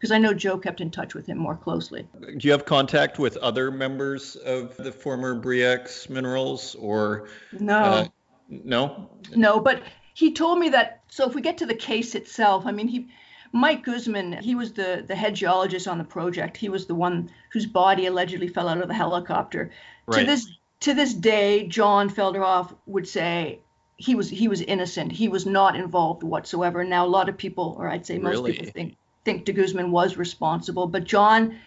because 0.00 0.12
I 0.12 0.18
know 0.18 0.32
Joe 0.32 0.56
kept 0.56 0.80
in 0.80 0.90
touch 0.90 1.14
with 1.14 1.26
him 1.26 1.36
more 1.36 1.54
closely. 1.54 2.08
Do 2.20 2.38
you 2.40 2.52
have 2.52 2.64
contact 2.64 3.18
with 3.18 3.36
other 3.36 3.70
members 3.70 4.34
of 4.34 4.74
the 4.78 4.90
former 4.90 5.34
Bre-X 5.34 6.08
Minerals 6.08 6.74
or? 6.76 7.28
No. 7.52 7.78
Uh, 7.78 8.08
no. 8.48 9.10
No, 9.36 9.60
but 9.60 9.82
he 10.14 10.32
told 10.32 10.58
me 10.58 10.70
that. 10.70 11.02
So 11.08 11.28
if 11.28 11.34
we 11.34 11.42
get 11.42 11.58
to 11.58 11.66
the 11.66 11.74
case 11.74 12.14
itself, 12.14 12.64
I 12.66 12.72
mean, 12.72 12.88
he. 12.88 13.08
Mike 13.52 13.84
Guzman, 13.84 14.34
he 14.34 14.54
was 14.54 14.72
the, 14.72 15.04
the 15.06 15.16
head 15.16 15.34
geologist 15.34 15.88
on 15.88 15.98
the 15.98 16.04
project. 16.04 16.56
He 16.56 16.68
was 16.68 16.86
the 16.86 16.94
one 16.94 17.28
whose 17.52 17.66
body 17.66 18.06
allegedly 18.06 18.46
fell 18.46 18.68
out 18.68 18.80
of 18.80 18.86
the 18.86 18.94
helicopter. 18.94 19.72
Right. 20.06 20.20
To 20.20 20.24
this 20.24 20.48
to 20.80 20.94
this 20.94 21.12
day, 21.12 21.66
John 21.66 22.08
Felderhof 22.08 22.74
would 22.86 23.08
say 23.08 23.58
he 23.96 24.14
was 24.14 24.30
he 24.30 24.46
was 24.46 24.60
innocent. 24.60 25.10
He 25.10 25.28
was 25.28 25.46
not 25.46 25.74
involved 25.74 26.22
whatsoever. 26.22 26.84
Now 26.84 27.04
a 27.04 27.08
lot 27.08 27.28
of 27.28 27.36
people, 27.36 27.74
or 27.76 27.88
I'd 27.88 28.06
say 28.06 28.18
most 28.18 28.36
really? 28.36 28.52
people, 28.52 28.72
think 28.72 28.96
think 29.24 29.44
de 29.44 29.52
Guzman 29.52 29.90
was 29.90 30.16
responsible. 30.16 30.86
But 30.86 31.04
John, 31.04 31.58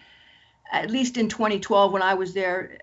at 0.70 0.90
least 0.90 1.16
in 1.16 1.28
2012 1.28 1.92
when 1.92 2.02
I 2.02 2.14
was 2.14 2.34
there, 2.34 2.78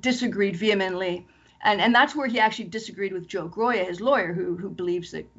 disagreed 0.00 0.56
vehemently 0.56 1.26
and 1.60 1.80
and 1.80 1.92
that's 1.94 2.14
where 2.14 2.28
he 2.28 2.38
actually 2.38 2.66
disagreed 2.66 3.12
with 3.12 3.26
Joe 3.26 3.48
Groia, 3.48 3.84
his 3.84 4.00
lawyer, 4.00 4.32
who 4.32 4.56
who 4.56 4.70
believes 4.70 5.10
that 5.10 5.38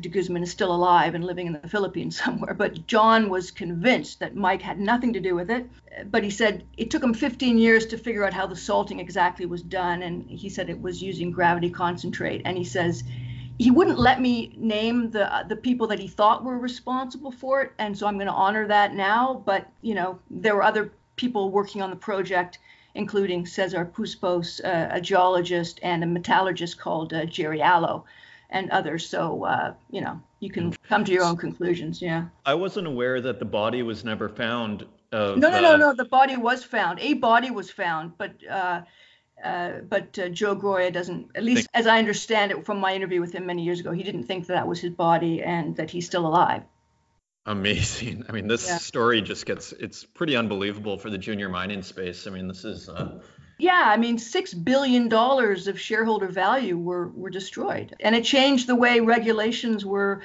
de 0.00 0.08
Guzman 0.08 0.44
is 0.44 0.50
still 0.50 0.72
alive 0.72 1.14
and 1.14 1.24
living 1.24 1.48
in 1.48 1.54
the 1.60 1.68
Philippines 1.68 2.20
somewhere. 2.24 2.54
But 2.54 2.86
John 2.86 3.28
was 3.28 3.50
convinced 3.50 4.20
that 4.20 4.36
Mike 4.36 4.62
had 4.62 4.78
nothing 4.78 5.12
to 5.14 5.20
do 5.20 5.34
with 5.34 5.50
it. 5.50 5.68
But 6.10 6.22
he 6.22 6.30
said 6.30 6.64
it 6.76 6.90
took 6.90 7.02
him 7.02 7.14
15 7.14 7.58
years 7.58 7.86
to 7.86 7.98
figure 7.98 8.24
out 8.24 8.32
how 8.32 8.46
the 8.46 8.54
salting 8.54 9.00
exactly 9.00 9.46
was 9.46 9.62
done, 9.62 10.02
and 10.02 10.24
he 10.30 10.48
said 10.48 10.70
it 10.70 10.80
was 10.80 11.02
using 11.02 11.32
gravity 11.32 11.70
concentrate. 11.70 12.42
And 12.44 12.56
he 12.56 12.64
says 12.64 13.02
he 13.58 13.70
wouldn't 13.70 13.98
let 13.98 14.20
me 14.20 14.54
name 14.56 15.10
the 15.10 15.44
the 15.48 15.56
people 15.56 15.86
that 15.88 15.98
he 15.98 16.08
thought 16.08 16.44
were 16.44 16.58
responsible 16.58 17.30
for 17.30 17.62
it, 17.62 17.72
and 17.78 17.96
so 17.96 18.06
I'm 18.06 18.14
going 18.14 18.26
to 18.26 18.32
honor 18.32 18.66
that 18.68 18.94
now. 18.94 19.42
But 19.44 19.66
you 19.82 19.94
know 19.94 20.18
there 20.30 20.54
were 20.54 20.62
other 20.62 20.92
people 21.16 21.50
working 21.50 21.82
on 21.82 21.90
the 21.90 21.96
project 21.96 22.58
including 22.96 23.46
Cesar 23.46 23.84
Puspos, 23.84 24.60
uh, 24.64 24.88
a 24.90 25.00
geologist, 25.00 25.78
and 25.82 26.02
a 26.02 26.06
metallurgist 26.06 26.78
called 26.78 27.12
uh, 27.12 27.26
Jerry 27.26 27.62
Alo, 27.62 28.04
and 28.50 28.70
others. 28.70 29.08
So, 29.08 29.44
uh, 29.44 29.74
you 29.90 30.00
know, 30.00 30.20
you 30.40 30.50
can 30.50 30.72
come 30.88 31.04
to 31.04 31.12
your 31.12 31.24
own 31.24 31.36
conclusions. 31.36 32.02
Yeah. 32.02 32.24
I 32.44 32.54
wasn't 32.54 32.86
aware 32.86 33.20
that 33.20 33.38
the 33.38 33.44
body 33.44 33.82
was 33.82 34.04
never 34.04 34.28
found. 34.28 34.86
Of, 35.12 35.38
no, 35.38 35.50
no, 35.50 35.60
no, 35.60 35.74
uh, 35.74 35.76
no. 35.76 35.94
The 35.94 36.06
body 36.06 36.36
was 36.36 36.64
found. 36.64 36.98
A 37.00 37.14
body 37.14 37.50
was 37.50 37.70
found, 37.70 38.16
but. 38.18 38.32
Uh, 39.42 39.80
but 39.88 40.18
uh, 40.18 40.28
Joe 40.28 40.56
Groia 40.56 40.90
doesn't, 40.92 41.30
at 41.34 41.44
least 41.44 41.68
as 41.74 41.86
I 41.86 41.98
understand 41.98 42.52
it 42.52 42.64
from 42.64 42.78
my 42.78 42.94
interview 42.94 43.20
with 43.20 43.32
him 43.32 43.46
many 43.46 43.64
years 43.64 43.80
ago, 43.80 43.92
he 43.92 44.02
didn't 44.02 44.24
think 44.24 44.46
that, 44.46 44.54
that 44.54 44.66
was 44.66 44.80
his 44.80 44.92
body 44.92 45.42
and 45.42 45.76
that 45.76 45.90
he's 45.90 46.06
still 46.06 46.26
alive 46.26 46.62
amazing. 47.46 48.24
I 48.28 48.32
mean, 48.32 48.48
this 48.48 48.66
yeah. 48.66 48.78
story 48.78 49.22
just 49.22 49.46
gets 49.46 49.72
it's 49.72 50.04
pretty 50.04 50.36
unbelievable 50.36 50.98
for 50.98 51.10
the 51.10 51.18
junior 51.18 51.48
mining 51.48 51.82
space. 51.82 52.26
I 52.26 52.30
mean, 52.30 52.48
this 52.48 52.64
is 52.64 52.88
uh... 52.88 53.20
Yeah, 53.58 53.84
I 53.86 53.96
mean, 53.96 54.18
6 54.18 54.52
billion 54.52 55.08
dollars 55.08 55.66
of 55.66 55.80
shareholder 55.80 56.28
value 56.28 56.76
were 56.76 57.08
were 57.08 57.30
destroyed. 57.30 57.94
And 58.00 58.14
it 58.14 58.24
changed 58.24 58.66
the 58.66 58.74
way 58.74 59.00
regulations 59.00 59.84
were 59.84 60.22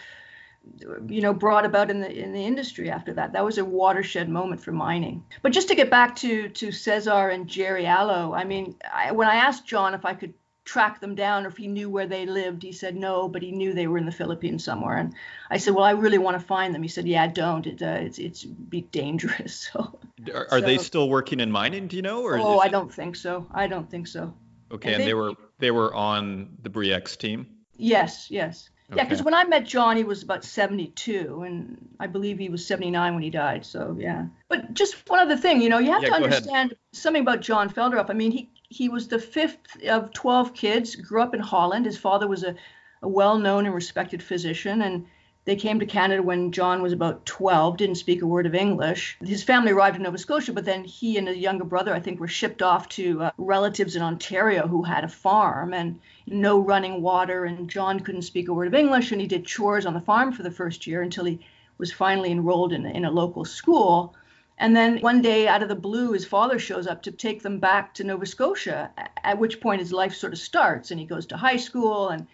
you 1.07 1.21
know 1.21 1.33
brought 1.33 1.65
about 1.65 1.89
in 1.89 1.99
the 2.01 2.11
in 2.11 2.33
the 2.33 2.45
industry 2.45 2.89
after 2.89 3.13
that. 3.13 3.33
That 3.33 3.45
was 3.45 3.57
a 3.57 3.65
watershed 3.65 4.29
moment 4.29 4.61
for 4.61 4.71
mining. 4.71 5.23
But 5.41 5.53
just 5.53 5.67
to 5.69 5.75
get 5.75 5.89
back 5.89 6.15
to 6.17 6.49
to 6.49 6.71
cesar 6.71 7.29
and 7.29 7.47
jerry 7.47 7.85
allo 7.85 8.33
i 8.33 8.43
mean 8.43 8.75
I, 8.93 9.11
when 9.11 9.27
i 9.27 9.35
asked 9.35 9.65
john 9.65 9.93
if 9.93 10.05
i 10.05 10.13
could 10.13 10.33
track 10.63 11.01
them 11.01 11.15
down 11.15 11.45
or 11.45 11.49
if 11.49 11.57
he 11.57 11.67
knew 11.67 11.89
where 11.89 12.05
they 12.05 12.27
lived 12.27 12.61
he 12.61 12.71
said 12.71 12.95
no 12.95 13.27
but 13.27 13.41
he 13.41 13.51
knew 13.51 13.73
they 13.73 13.87
were 13.87 13.97
in 13.97 14.05
the 14.05 14.11
philippines 14.11 14.63
somewhere. 14.63 14.97
And 14.97 15.13
i 15.49 15.57
said 15.57 15.73
well 15.73 15.83
i 15.83 15.91
really 15.91 16.19
want 16.19 16.39
to 16.39 16.45
find 16.45 16.73
them. 16.73 16.83
He 16.83 16.89
said 16.89 17.07
yeah 17.07 17.27
don't. 17.27 17.65
It, 17.65 17.81
uh, 17.81 17.97
it's 17.99 18.19
it's 18.19 18.43
be 18.43 18.81
dangerous. 18.81 19.69
So 19.73 19.99
are, 20.33 20.47
are 20.51 20.59
so, 20.59 20.61
they 20.61 20.77
still 20.77 21.09
working 21.09 21.39
in 21.39 21.51
mining 21.51 21.87
do 21.87 21.95
you 21.95 22.03
know 22.03 22.21
or 22.21 22.37
oh 22.37 22.59
i 22.59 22.67
don't 22.67 22.93
think 22.93 23.15
so. 23.15 23.47
I 23.51 23.67
don't 23.67 23.89
think 23.89 24.07
so. 24.07 24.33
Okay 24.71 24.93
and, 24.93 24.95
and 24.95 25.01
they, 25.01 25.07
they 25.07 25.13
were 25.13 25.33
they 25.57 25.71
were 25.71 25.93
on 25.93 26.57
the 26.61 26.69
Bre-X 26.69 27.17
team? 27.17 27.47
Yes 27.77 28.29
yes 28.29 28.69
yeah, 28.95 29.03
because 29.03 29.23
when 29.23 29.33
I 29.33 29.43
met 29.45 29.65
John, 29.65 29.95
he 29.97 30.03
was 30.03 30.23
about 30.23 30.43
72, 30.43 31.43
and 31.45 31.89
I 31.99 32.07
believe 32.07 32.37
he 32.37 32.49
was 32.49 32.65
79 32.65 33.13
when 33.13 33.23
he 33.23 33.29
died. 33.29 33.65
So 33.65 33.95
yeah. 33.97 34.25
But 34.49 34.73
just 34.73 35.09
one 35.09 35.19
other 35.19 35.37
thing, 35.37 35.61
you 35.61 35.69
know, 35.69 35.79
you 35.79 35.91
have 35.91 36.03
yeah, 36.03 36.09
to 36.09 36.15
understand 36.15 36.71
ahead. 36.71 36.77
something 36.91 37.21
about 37.21 37.41
John 37.41 37.69
Felderhof. 37.69 38.09
I 38.09 38.13
mean, 38.13 38.31
he 38.31 38.49
he 38.69 38.89
was 38.89 39.07
the 39.07 39.19
fifth 39.19 39.81
of 39.87 40.13
12 40.13 40.53
kids. 40.53 40.95
Grew 40.95 41.21
up 41.21 41.33
in 41.33 41.39
Holland. 41.39 41.85
His 41.85 41.97
father 41.97 42.27
was 42.27 42.43
a, 42.43 42.55
a 43.01 43.07
well-known 43.07 43.65
and 43.65 43.75
respected 43.75 44.21
physician, 44.21 44.81
and 44.81 45.05
they 45.43 45.55
came 45.55 45.79
to 45.79 45.85
Canada 45.87 46.21
when 46.21 46.51
John 46.51 46.83
was 46.83 46.93
about 46.93 47.25
12, 47.25 47.77
didn't 47.77 47.95
speak 47.95 48.21
a 48.21 48.27
word 48.27 48.45
of 48.45 48.53
English. 48.53 49.17
His 49.25 49.43
family 49.43 49.71
arrived 49.71 49.95
in 49.95 50.03
Nova 50.03 50.19
Scotia, 50.19 50.53
but 50.53 50.65
then 50.65 50.83
he 50.83 51.17
and 51.17 51.27
his 51.27 51.37
younger 51.37 51.63
brother, 51.63 51.93
I 51.95 51.99
think, 51.99 52.19
were 52.19 52.27
shipped 52.27 52.61
off 52.61 52.87
to 52.89 53.23
uh, 53.23 53.31
relatives 53.39 53.95
in 53.95 54.03
Ontario 54.03 54.67
who 54.67 54.83
had 54.83 55.03
a 55.03 55.09
farm 55.09 55.73
and 55.73 55.99
no 56.27 56.59
running 56.59 57.01
water. 57.01 57.45
And 57.45 57.67
John 57.69 57.99
couldn't 58.01 58.21
speak 58.21 58.49
a 58.49 58.53
word 58.53 58.67
of 58.67 58.75
English, 58.75 59.11
and 59.11 59.19
he 59.19 59.25
did 59.25 59.45
chores 59.45 59.87
on 59.87 59.95
the 59.95 59.99
farm 59.99 60.31
for 60.31 60.43
the 60.43 60.51
first 60.51 60.85
year 60.85 61.01
until 61.01 61.25
he 61.25 61.39
was 61.79 61.91
finally 61.91 62.31
enrolled 62.31 62.71
in, 62.71 62.85
in 62.85 63.05
a 63.05 63.11
local 63.11 63.43
school. 63.43 64.15
And 64.59 64.75
then 64.75 64.99
one 64.99 65.23
day, 65.23 65.47
out 65.47 65.63
of 65.63 65.69
the 65.69 65.75
blue, 65.75 66.11
his 66.11 66.23
father 66.23 66.59
shows 66.59 66.85
up 66.85 67.01
to 67.03 67.11
take 67.11 67.41
them 67.41 67.57
back 67.59 67.95
to 67.95 68.03
Nova 68.03 68.27
Scotia, 68.27 68.91
at 69.23 69.39
which 69.39 69.59
point 69.59 69.81
his 69.81 69.91
life 69.91 70.13
sort 70.13 70.33
of 70.33 70.39
starts 70.39 70.91
and 70.91 70.99
he 70.99 71.07
goes 71.07 71.25
to 71.27 71.37
high 71.37 71.57
school 71.57 72.09
and 72.09 72.27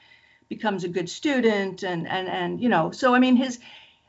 becomes 0.50 0.84
a 0.84 0.88
good 0.88 1.10
student 1.10 1.84
and 1.84 2.08
and 2.08 2.28
and 2.28 2.62
you 2.62 2.70
know 2.70 2.92
so 2.92 3.14
i 3.14 3.20
mean 3.20 3.36
his 3.36 3.60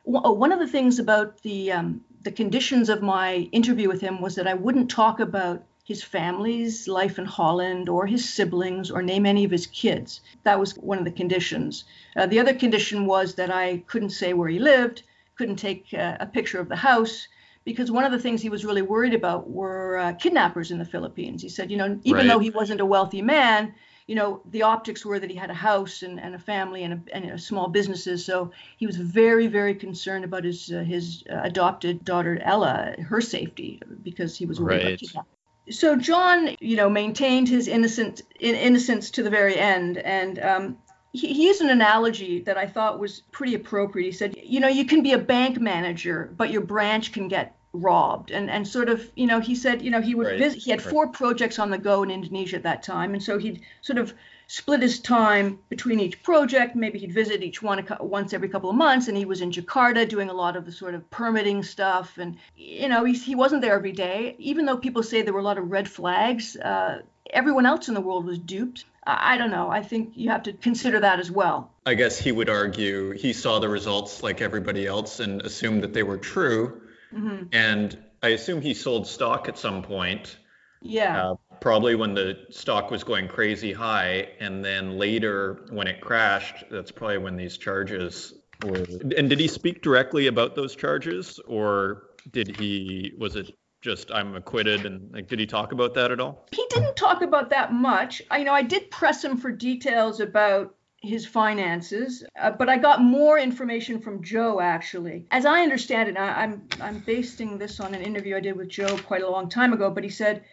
uh, 0.07 0.33
one 0.33 0.53
of 0.53 0.59
the 0.59 0.67
things 0.67 0.99
about 0.99 1.43
the 1.43 1.73
um, 1.73 2.01
the 2.23 2.33
conditions 2.33 2.89
of 2.89 3.03
my 3.03 3.49
interview 3.53 3.89
with 3.89 4.01
him 4.01 4.21
was 4.21 4.35
that 4.35 4.47
i 4.47 4.55
wouldn't 4.55 4.91
talk 4.91 5.21
about 5.21 5.65
his 5.85 6.03
family's 6.03 6.87
life 6.89 7.19
in 7.19 7.25
holland 7.25 7.89
or 7.89 8.07
his 8.07 8.29
siblings 8.29 8.91
or 8.91 9.03
name 9.03 9.27
any 9.27 9.45
of 9.45 9.51
his 9.51 9.67
kids 9.67 10.21
that 10.45 10.59
was 10.59 10.75
one 10.75 10.99
of 10.99 11.05
the 11.05 11.11
conditions 11.11 11.85
uh, 12.17 12.27
the 12.27 12.41
other 12.41 12.55
condition 12.55 13.07
was 13.07 13.35
that 13.35 13.51
i 13.51 13.83
couldn't 13.87 14.11
say 14.11 14.33
where 14.33 14.49
he 14.49 14.59
lived 14.59 15.03
couldn't 15.37 15.57
take 15.57 15.87
uh, 15.95 16.17
a 16.21 16.27
picture 16.27 16.61
of 16.61 16.69
the 16.69 16.77
house 16.77 17.29
because 17.65 17.91
one 17.91 18.05
of 18.05 18.13
the 18.13 18.19
things 18.19 18.41
he 18.41 18.49
was 18.49 18.65
really 18.65 18.83
worried 18.83 19.13
about 19.13 19.51
were 19.51 19.99
uh, 19.99 20.13
kidnappers 20.15 20.71
in 20.71 20.79
the 20.79 20.87
Philippines. 20.87 21.43
He 21.43 21.51
said, 21.51 21.71
you 21.71 21.77
know, 21.77 22.01
even 22.03 22.27
right. 22.27 22.27
though 22.27 22.39
he 22.39 22.49
wasn't 22.49 22.81
a 22.81 22.87
wealthy 22.87 23.21
man, 23.21 23.75
you 24.09 24.15
know, 24.15 24.41
the 24.51 24.63
optics 24.63 25.05
were 25.05 25.21
that 25.21 25.31
he 25.31 25.37
had 25.37 25.51
a 25.51 25.55
house 25.55 26.03
and, 26.03 26.19
and 26.19 26.35
a 26.35 26.39
family 26.39 26.83
and, 26.83 26.95
a, 26.95 27.15
and 27.15 27.31
a 27.31 27.39
small 27.39 27.69
businesses. 27.69 28.25
So 28.25 28.51
he 28.79 28.87
was 28.87 28.97
very, 28.97 29.47
very 29.49 29.75
concerned 29.75 30.25
about 30.25 30.45
his 30.45 30.73
uh, 30.73 30.79
his 30.79 31.23
uh, 31.31 31.41
adopted 31.43 32.07
daughter 32.07 32.41
Ella, 32.43 32.95
her 33.07 33.21
safety, 33.21 33.83
because 34.03 34.35
he 34.35 34.47
was 34.47 34.59
worried 34.59 34.85
right. 34.85 35.11
about 35.13 35.27
So 35.71 35.95
John, 35.95 36.57
you 36.59 36.77
know, 36.77 36.89
maintained 36.89 37.51
his 37.51 37.69
innocent 37.69 38.23
in, 38.41 38.55
innocence 38.55 39.11
to 39.11 39.23
the 39.23 39.31
very 39.31 39.59
end, 39.59 39.99
and 39.99 40.39
um, 40.39 40.79
he, 41.13 41.35
he 41.35 41.47
used 41.47 41.61
an 41.61 41.69
analogy 41.69 42.41
that 42.41 42.57
I 42.57 42.67
thought 42.67 42.99
was 42.99 43.23
pretty 43.31 43.55
appropriate. 43.55 44.07
He 44.07 44.13
said, 44.13 44.37
you 44.43 44.61
know, 44.61 44.69
you 44.69 44.87
can 44.87 45.03
be 45.03 45.13
a 45.13 45.19
bank 45.19 45.61
manager, 45.61 46.33
but 46.35 46.49
your 46.49 46.63
branch 46.63 47.13
can 47.13 47.29
get 47.29 47.58
robbed 47.73 48.31
and 48.31 48.51
and 48.51 48.67
sort 48.67 48.89
of 48.89 49.11
you 49.15 49.27
know 49.27 49.41
he 49.41 49.55
said 49.55 49.83
you 49.83 49.91
know 49.91 50.01
he 50.01 50.15
would 50.15 50.27
right. 50.27 50.39
visit 50.39 50.59
he 50.59 50.71
had 50.71 50.81
four 50.81 51.09
projects 51.09 51.59
on 51.59 51.71
the 51.71 51.79
go 51.79 52.03
in 52.03 52.11
Indonesia 52.11 52.57
at 52.57 52.63
that 52.63 52.83
time 52.83 53.13
and 53.13 53.23
so 53.23 53.39
he'd 53.39 53.61
sort 53.83 53.99
of 53.99 54.15
split 54.47 54.81
his 54.81 55.01
time 55.01 55.59
between 55.69 56.01
each 56.01 56.23
project 56.23 56.75
maybe 56.75 56.99
he'd 56.99 57.13
visit 57.13 57.43
each 57.43 57.63
one 57.63 57.79
a, 57.79 58.05
once 58.05 58.33
every 58.33 58.49
couple 58.49 58.71
of 58.71 58.77
months 58.77 59.09
and 59.09 59.17
he 59.17 59.27
was 59.27 59.43
in 59.43 59.51
Jakarta 59.51 60.09
doing 60.09 60.31
a 60.31 60.33
lot 60.33 60.57
of 60.57 60.65
the 60.65 60.73
sort 60.73 60.95
of 60.95 61.09
permitting 61.11 61.63
stuff 61.63 62.17
and 62.17 62.39
you 62.57 62.89
know 62.89 63.05
he, 63.05 63.13
he 63.13 63.35
wasn't 63.35 63.61
there 63.61 63.75
every 63.75 63.93
day 63.93 64.35
even 64.39 64.65
though 64.65 64.79
people 64.79 65.03
say 65.03 65.21
there 65.21 65.35
were 65.35 65.41
a 65.41 65.51
lot 65.51 65.59
of 65.59 65.71
red 65.71 65.89
flags 65.89 66.57
uh, 66.57 67.03
everyone 67.31 67.67
else 67.67 67.89
in 67.89 67.95
the 67.95 68.01
world 68.01 68.25
was 68.25 68.39
duped 68.39 68.87
I 69.11 69.39
don't 69.39 69.51
know. 69.51 69.71
I 69.71 69.83
think 69.83 70.13
you 70.17 70.29
have 70.29 70.43
to 70.43 70.53
consider 70.53 71.01
that 71.01 71.19
as 71.19 71.31
well. 71.31 71.71
I 71.87 71.95
guess 71.95 72.19
he 72.19 72.31
would 72.31 72.51
argue 72.51 73.13
he 73.13 73.33
saw 73.33 73.59
the 73.59 73.69
results 73.69 74.23
like 74.23 74.43
everybody 74.43 74.87
else 74.87 75.19
and 75.19 75.41
assumed 75.41 75.83
that 75.83 75.95
they 75.95 76.03
were 76.03 76.19
true. 76.19 76.83
Mm-hmm. 77.13 77.47
And 77.53 77.99
I 78.23 78.29
assume 78.29 78.61
he 78.61 78.75
sold 78.75 79.07
stock 79.07 79.49
at 79.49 79.59
some 79.59 79.83
point. 79.83 80.39
Yeah. 80.81 81.31
Uh, 81.31 81.35
probably 81.61 81.95
when 81.95 82.15
the 82.15 82.39
stock 82.51 82.91
was 82.91 83.03
going 83.05 83.29
crazy 83.29 83.73
high. 83.73 84.29
And 84.41 84.65
then 84.65 84.99
later, 84.99 85.67
when 85.71 85.87
it 85.87 86.01
crashed, 86.01 86.65
that's 86.71 86.91
probably 86.91 87.19
when 87.19 87.37
these 87.37 87.57
charges 87.57 88.35
were. 88.65 88.85
And 89.17 89.29
did 89.29 89.41
he 89.41 89.49
speak 89.49 89.83
directly 89.83 90.27
about 90.29 90.55
those 90.55 90.77
charges? 90.77 91.41
Or 91.47 92.05
did 92.31 92.57
he, 92.59 93.13
was 93.19 93.37
it 93.37 93.55
just 93.81 94.11
I'm 94.11 94.35
acquitted 94.35 94.87
and 94.87 95.13
like 95.13 95.29
did 95.29 95.39
he 95.39 95.47
talk 95.47 95.73
about 95.73 95.95
that 95.95 96.11
at 96.11 96.21
all? 96.21 96.47
He 96.51 96.65
didn't 96.71 96.97
talk 96.97 97.23
about 97.23 97.51
that 97.51 97.73
much. 97.73 98.23
I 98.31 98.39
you 98.39 98.45
know 98.45 98.53
I 98.53 98.63
did 98.63 98.91
press 98.91 99.25
him 99.25 99.37
for 99.37 99.51
details 99.51 100.21
about 100.21 100.75
his 101.01 101.25
finances, 101.25 102.25
uh, 102.41 102.51
but 102.51 102.69
I 102.69 102.77
got 102.77 103.01
more 103.01 103.39
information 103.39 104.01
from 104.01 104.23
Joe 104.23 104.61
actually. 104.61 105.27
As 105.31 105.47
I 105.47 105.63
understand 105.63 106.09
it, 106.09 106.17
I, 106.17 106.43
I'm 106.43 106.69
I'm 106.81 106.99
basing 107.01 107.59
this 107.59 107.81
on 107.81 107.95
an 107.95 108.03
interview 108.03 108.37
I 108.37 108.41
did 108.41 108.57
with 108.57 108.69
Joe 108.69 108.99
quite 108.99 109.23
a 109.23 109.31
long 109.31 109.49
time 109.49 109.73
ago, 109.73 109.91
but 109.91 110.05
he 110.05 110.11
said 110.11 110.45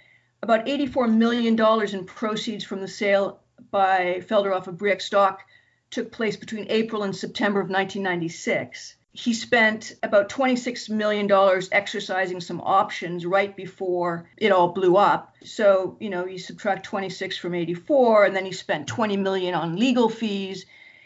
about 0.43 0.67
84 0.67 1.07
million 1.07 1.55
dollars 1.55 1.93
in 1.93 2.05
proceeds 2.05 2.63
from 2.63 2.81
the 2.81 2.87
sale 2.87 3.39
by 3.71 4.23
Felderhof 4.27 4.67
of 4.67 4.77
Bre-X 4.77 5.05
stock 5.05 5.41
took 5.89 6.11
place 6.11 6.35
between 6.35 6.67
April 6.69 7.03
and 7.03 7.15
September 7.15 7.59
of 7.59 7.69
1996 7.69 8.95
he 9.15 9.33
spent 9.33 9.95
about 10.03 10.27
$26 10.27 10.89
million 10.89 11.31
exercising 11.71 12.41
some 12.41 12.59
options 12.59 13.25
right 13.25 13.55
before 13.55 14.29
it 14.35 14.51
all 14.51 14.67
blew 14.67 14.97
up. 14.97 15.33
So, 15.45 15.95
you 16.01 16.09
know, 16.09 16.25
you 16.25 16.37
subtract 16.37 16.85
26 16.85 17.37
from 17.37 17.55
84, 17.55 18.25
and 18.25 18.35
then 18.35 18.43
he 18.43 18.51
spent 18.51 18.87
20 18.87 19.15
million 19.15 19.55
on 19.55 19.77
legal 19.77 20.09
fees. 20.09 20.65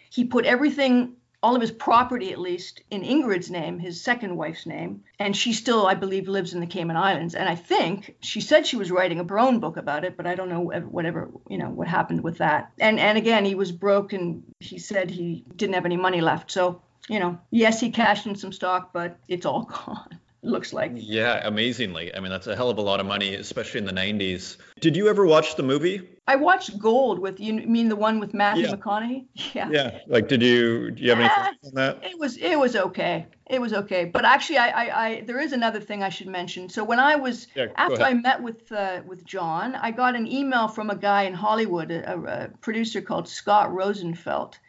He 0.10 0.26
put 0.26 0.46
everything, 0.46 1.18
all 1.44 1.54
of 1.54 1.62
his 1.62 1.70
property 1.70 2.32
at 2.32 2.40
least, 2.40 2.82
in 2.90 3.04
Ingrid's 3.04 3.52
name, 3.52 3.78
his 3.78 4.02
second 4.02 4.36
wife's 4.36 4.66
name. 4.66 5.04
And 5.20 5.38
she 5.38 5.54
still, 5.54 5.86
I 5.86 5.94
believe, 5.94 6.28
lives 6.28 6.56
in 6.56 6.62
the 6.62 6.66
Cayman 6.66 6.98
Islands. 6.98 7.36
And 7.36 7.48
I 7.48 7.54
think 7.54 8.16
she 8.22 8.42
said 8.42 8.66
she 8.66 8.78
was 8.78 8.90
writing 8.90 9.20
a 9.20 9.36
own 9.38 9.60
book 9.60 9.78
about 9.78 10.04
it, 10.04 10.18
but 10.18 10.26
I 10.26 10.34
don't 10.34 10.50
know 10.50 10.62
whatever, 10.62 11.30
you 11.48 11.60
know, 11.60 11.70
what 11.70 11.88
happened 11.88 12.24
with 12.24 12.40
that. 12.40 12.72
And 12.80 13.00
and 13.00 13.20
again, 13.20 13.46
he 13.46 13.54
was 13.54 13.72
broke 13.72 14.14
and 14.14 14.44
he 14.60 14.80
said 14.80 15.12
he 15.12 15.46
didn't 15.56 15.76
have 15.76 15.86
any 15.86 15.98
money 15.98 16.22
left. 16.22 16.50
So 16.50 16.82
you 17.10 17.20
know, 17.20 17.40
yes, 17.52 17.82
he 17.82 17.90
cashed 17.90 18.28
in 18.28 18.36
some 18.36 18.54
stock, 18.54 18.94
but 18.94 19.18
it's 19.28 19.46
all 19.46 19.64
gone. 19.86 20.20
It 20.42 20.48
looks 20.48 20.72
like. 20.72 20.94
Yeah, 20.96 21.46
amazingly. 21.46 22.16
I 22.16 22.22
mean, 22.22 22.32
that's 22.32 22.48
a 22.48 22.56
hell 22.56 22.70
of 22.70 22.78
a 22.78 22.82
lot 22.82 23.02
of 23.02 23.06
money, 23.06 23.36
especially 23.36 23.80
in 23.80 23.86
the 23.86 23.92
90s. 23.92 24.56
Did 24.80 24.96
you 24.96 25.10
ever 25.10 25.26
watch 25.26 25.56
the 25.58 25.64
movie? 25.64 26.08
I 26.28 26.38
watched 26.38 26.78
Gold 26.80 27.20
with 27.20 27.42
you 27.42 27.54
mean 27.54 27.90
the 27.90 27.96
one 27.98 28.20
with 28.20 28.34
Matthew 28.34 28.68
yeah. 28.68 28.76
McConaughey? 28.76 29.26
Yeah. 29.54 29.70
Yeah. 29.70 30.00
Like, 30.08 30.28
did 30.28 30.42
you 30.42 30.92
do 30.92 31.04
you 31.04 31.10
have 31.10 31.20
any 31.20 31.28
thoughts 31.28 31.68
on 31.68 31.74
that? 31.74 32.06
It 32.06 32.18
was 32.18 32.38
it 32.38 32.58
was 32.58 32.76
okay. 32.76 33.26
It 33.48 33.60
was 33.60 33.74
okay. 33.74 34.06
But 34.06 34.24
actually, 34.26 34.60
I 34.60 34.70
I, 34.70 35.06
I 35.06 35.22
there 35.22 35.40
is 35.40 35.54
another 35.54 35.82
thing 35.82 36.04
I 36.04 36.10
should 36.10 36.28
mention. 36.28 36.70
So 36.70 36.84
when 36.84 37.00
I 37.00 37.16
was 37.16 37.48
yeah, 37.56 37.66
after 37.76 38.04
I 38.04 38.14
met 38.14 38.44
with 38.44 38.72
uh, 38.72 39.02
with 39.08 39.26
John, 39.26 39.76
I 39.76 39.90
got 39.90 40.16
an 40.16 40.28
email 40.28 40.68
from 40.68 40.92
a 40.92 40.96
guy 40.96 41.24
in 41.24 41.34
Hollywood, 41.34 41.90
a, 41.90 42.14
a 42.14 42.58
producer 42.62 43.02
called 43.02 43.28
Scott 43.28 43.74
Rosenfeld 43.74 44.60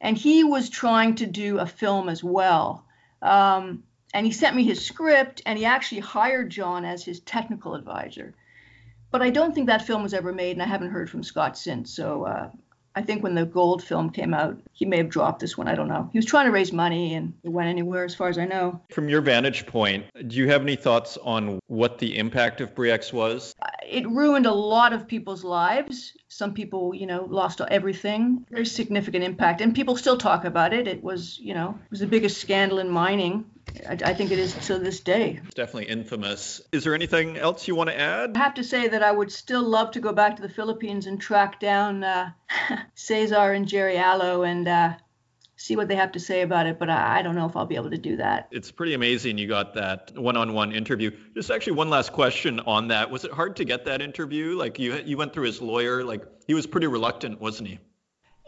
and 0.00 0.16
he 0.16 0.44
was 0.44 0.68
trying 0.68 1.14
to 1.16 1.26
do 1.26 1.58
a 1.58 1.66
film 1.66 2.08
as 2.08 2.22
well. 2.22 2.84
Um, 3.22 3.84
and 4.14 4.24
he 4.24 4.32
sent 4.32 4.56
me 4.56 4.64
his 4.64 4.84
script, 4.84 5.42
and 5.46 5.58
he 5.58 5.64
actually 5.64 6.00
hired 6.00 6.50
John 6.50 6.84
as 6.84 7.04
his 7.04 7.20
technical 7.20 7.74
advisor. 7.74 8.34
But 9.10 9.22
I 9.22 9.30
don't 9.30 9.54
think 9.54 9.66
that 9.66 9.86
film 9.86 10.02
was 10.02 10.14
ever 10.14 10.32
made, 10.32 10.52
and 10.52 10.62
I 10.62 10.66
haven't 10.66 10.90
heard 10.90 11.10
from 11.10 11.22
Scott 11.22 11.56
since. 11.58 11.92
So 11.92 12.24
uh, 12.24 12.50
I 12.96 13.02
think 13.02 13.22
when 13.22 13.34
the 13.34 13.44
Gold 13.44 13.84
film 13.84 14.08
came 14.08 14.32
out, 14.32 14.58
he 14.72 14.86
may 14.86 14.96
have 14.96 15.10
dropped 15.10 15.40
this 15.40 15.58
one. 15.58 15.68
I 15.68 15.74
don't 15.74 15.86
know. 15.86 16.08
He 16.12 16.18
was 16.18 16.24
trying 16.24 16.46
to 16.46 16.50
raise 16.50 16.72
money 16.72 17.14
and 17.14 17.34
it 17.44 17.50
went 17.50 17.68
anywhere 17.68 18.04
as 18.04 18.14
far 18.14 18.28
as 18.28 18.38
I 18.38 18.46
know. 18.46 18.80
From 18.90 19.10
your 19.10 19.20
vantage 19.20 19.66
point, 19.66 20.06
do 20.28 20.36
you 20.36 20.48
have 20.48 20.62
any 20.62 20.76
thoughts 20.76 21.18
on 21.22 21.60
what 21.66 21.98
the 21.98 22.16
impact 22.16 22.62
of 22.62 22.74
Bre-X 22.74 23.12
was? 23.12 23.54
It 23.86 24.08
ruined 24.08 24.46
a 24.46 24.52
lot 24.52 24.94
of 24.94 25.06
people's 25.06 25.44
lives. 25.44 26.14
Some 26.28 26.54
people, 26.54 26.94
you 26.94 27.06
know, 27.06 27.26
lost 27.28 27.60
everything. 27.60 28.46
Very 28.50 28.66
significant 28.66 29.24
impact. 29.24 29.60
And 29.60 29.74
people 29.74 29.96
still 29.96 30.16
talk 30.16 30.46
about 30.46 30.72
it. 30.72 30.88
It 30.88 31.02
was, 31.02 31.38
you 31.38 31.52
know, 31.52 31.78
it 31.84 31.90
was 31.90 32.00
the 32.00 32.06
biggest 32.06 32.40
scandal 32.40 32.78
in 32.78 32.88
mining 32.88 33.44
I, 33.88 33.92
I, 34.04 34.14
think 34.14 34.30
it 34.30 34.38
is 34.38 34.54
to 34.66 34.78
this 34.78 35.00
day. 35.00 35.40
It's 35.44 35.54
definitely 35.54 35.86
infamous. 35.86 36.60
Is 36.72 36.84
there 36.84 36.94
anything 36.94 37.36
else 37.36 37.66
you 37.66 37.74
want 37.74 37.90
to 37.90 37.98
add? 37.98 38.36
I 38.36 38.38
have 38.38 38.54
to 38.54 38.64
say 38.64 38.88
that 38.88 39.02
I 39.02 39.12
would 39.12 39.30
still 39.30 39.62
love 39.62 39.92
to 39.92 40.00
go 40.00 40.12
back 40.12 40.36
to 40.36 40.42
the 40.42 40.48
Philippines 40.48 41.06
and 41.06 41.20
track 41.20 41.60
down 41.60 42.04
uh, 42.04 42.30
Cesar 42.94 43.52
and 43.52 43.66
Jerry 43.66 43.98
Alo 43.98 44.42
and 44.42 44.66
uh, 44.66 44.94
see 45.56 45.76
what 45.76 45.88
they 45.88 45.96
have 45.96 46.12
to 46.12 46.20
say 46.20 46.42
about 46.42 46.66
it, 46.66 46.78
but 46.78 46.90
I, 46.90 47.18
I 47.18 47.22
don't 47.22 47.34
know 47.34 47.46
if 47.46 47.56
I'll 47.56 47.66
be 47.66 47.76
able 47.76 47.90
to 47.90 47.98
do 47.98 48.16
that. 48.16 48.48
It's 48.50 48.70
pretty 48.70 48.94
amazing 48.94 49.38
you 49.38 49.48
got 49.48 49.74
that 49.74 50.12
one-on-one 50.16 50.72
interview. 50.72 51.10
Just 51.34 51.50
actually 51.50 51.74
one 51.74 51.90
last 51.90 52.12
question 52.12 52.60
on 52.60 52.88
that. 52.88 53.10
Was 53.10 53.24
it 53.24 53.32
hard 53.32 53.56
to 53.56 53.64
get 53.64 53.86
that 53.86 54.02
interview? 54.02 54.56
Like 54.56 54.78
you 54.78 54.94
you 55.04 55.16
went 55.16 55.32
through 55.32 55.44
his 55.44 55.60
lawyer, 55.60 56.04
like 56.04 56.24
he 56.46 56.54
was 56.54 56.66
pretty 56.66 56.86
reluctant, 56.86 57.40
wasn't 57.40 57.68
he? 57.68 57.78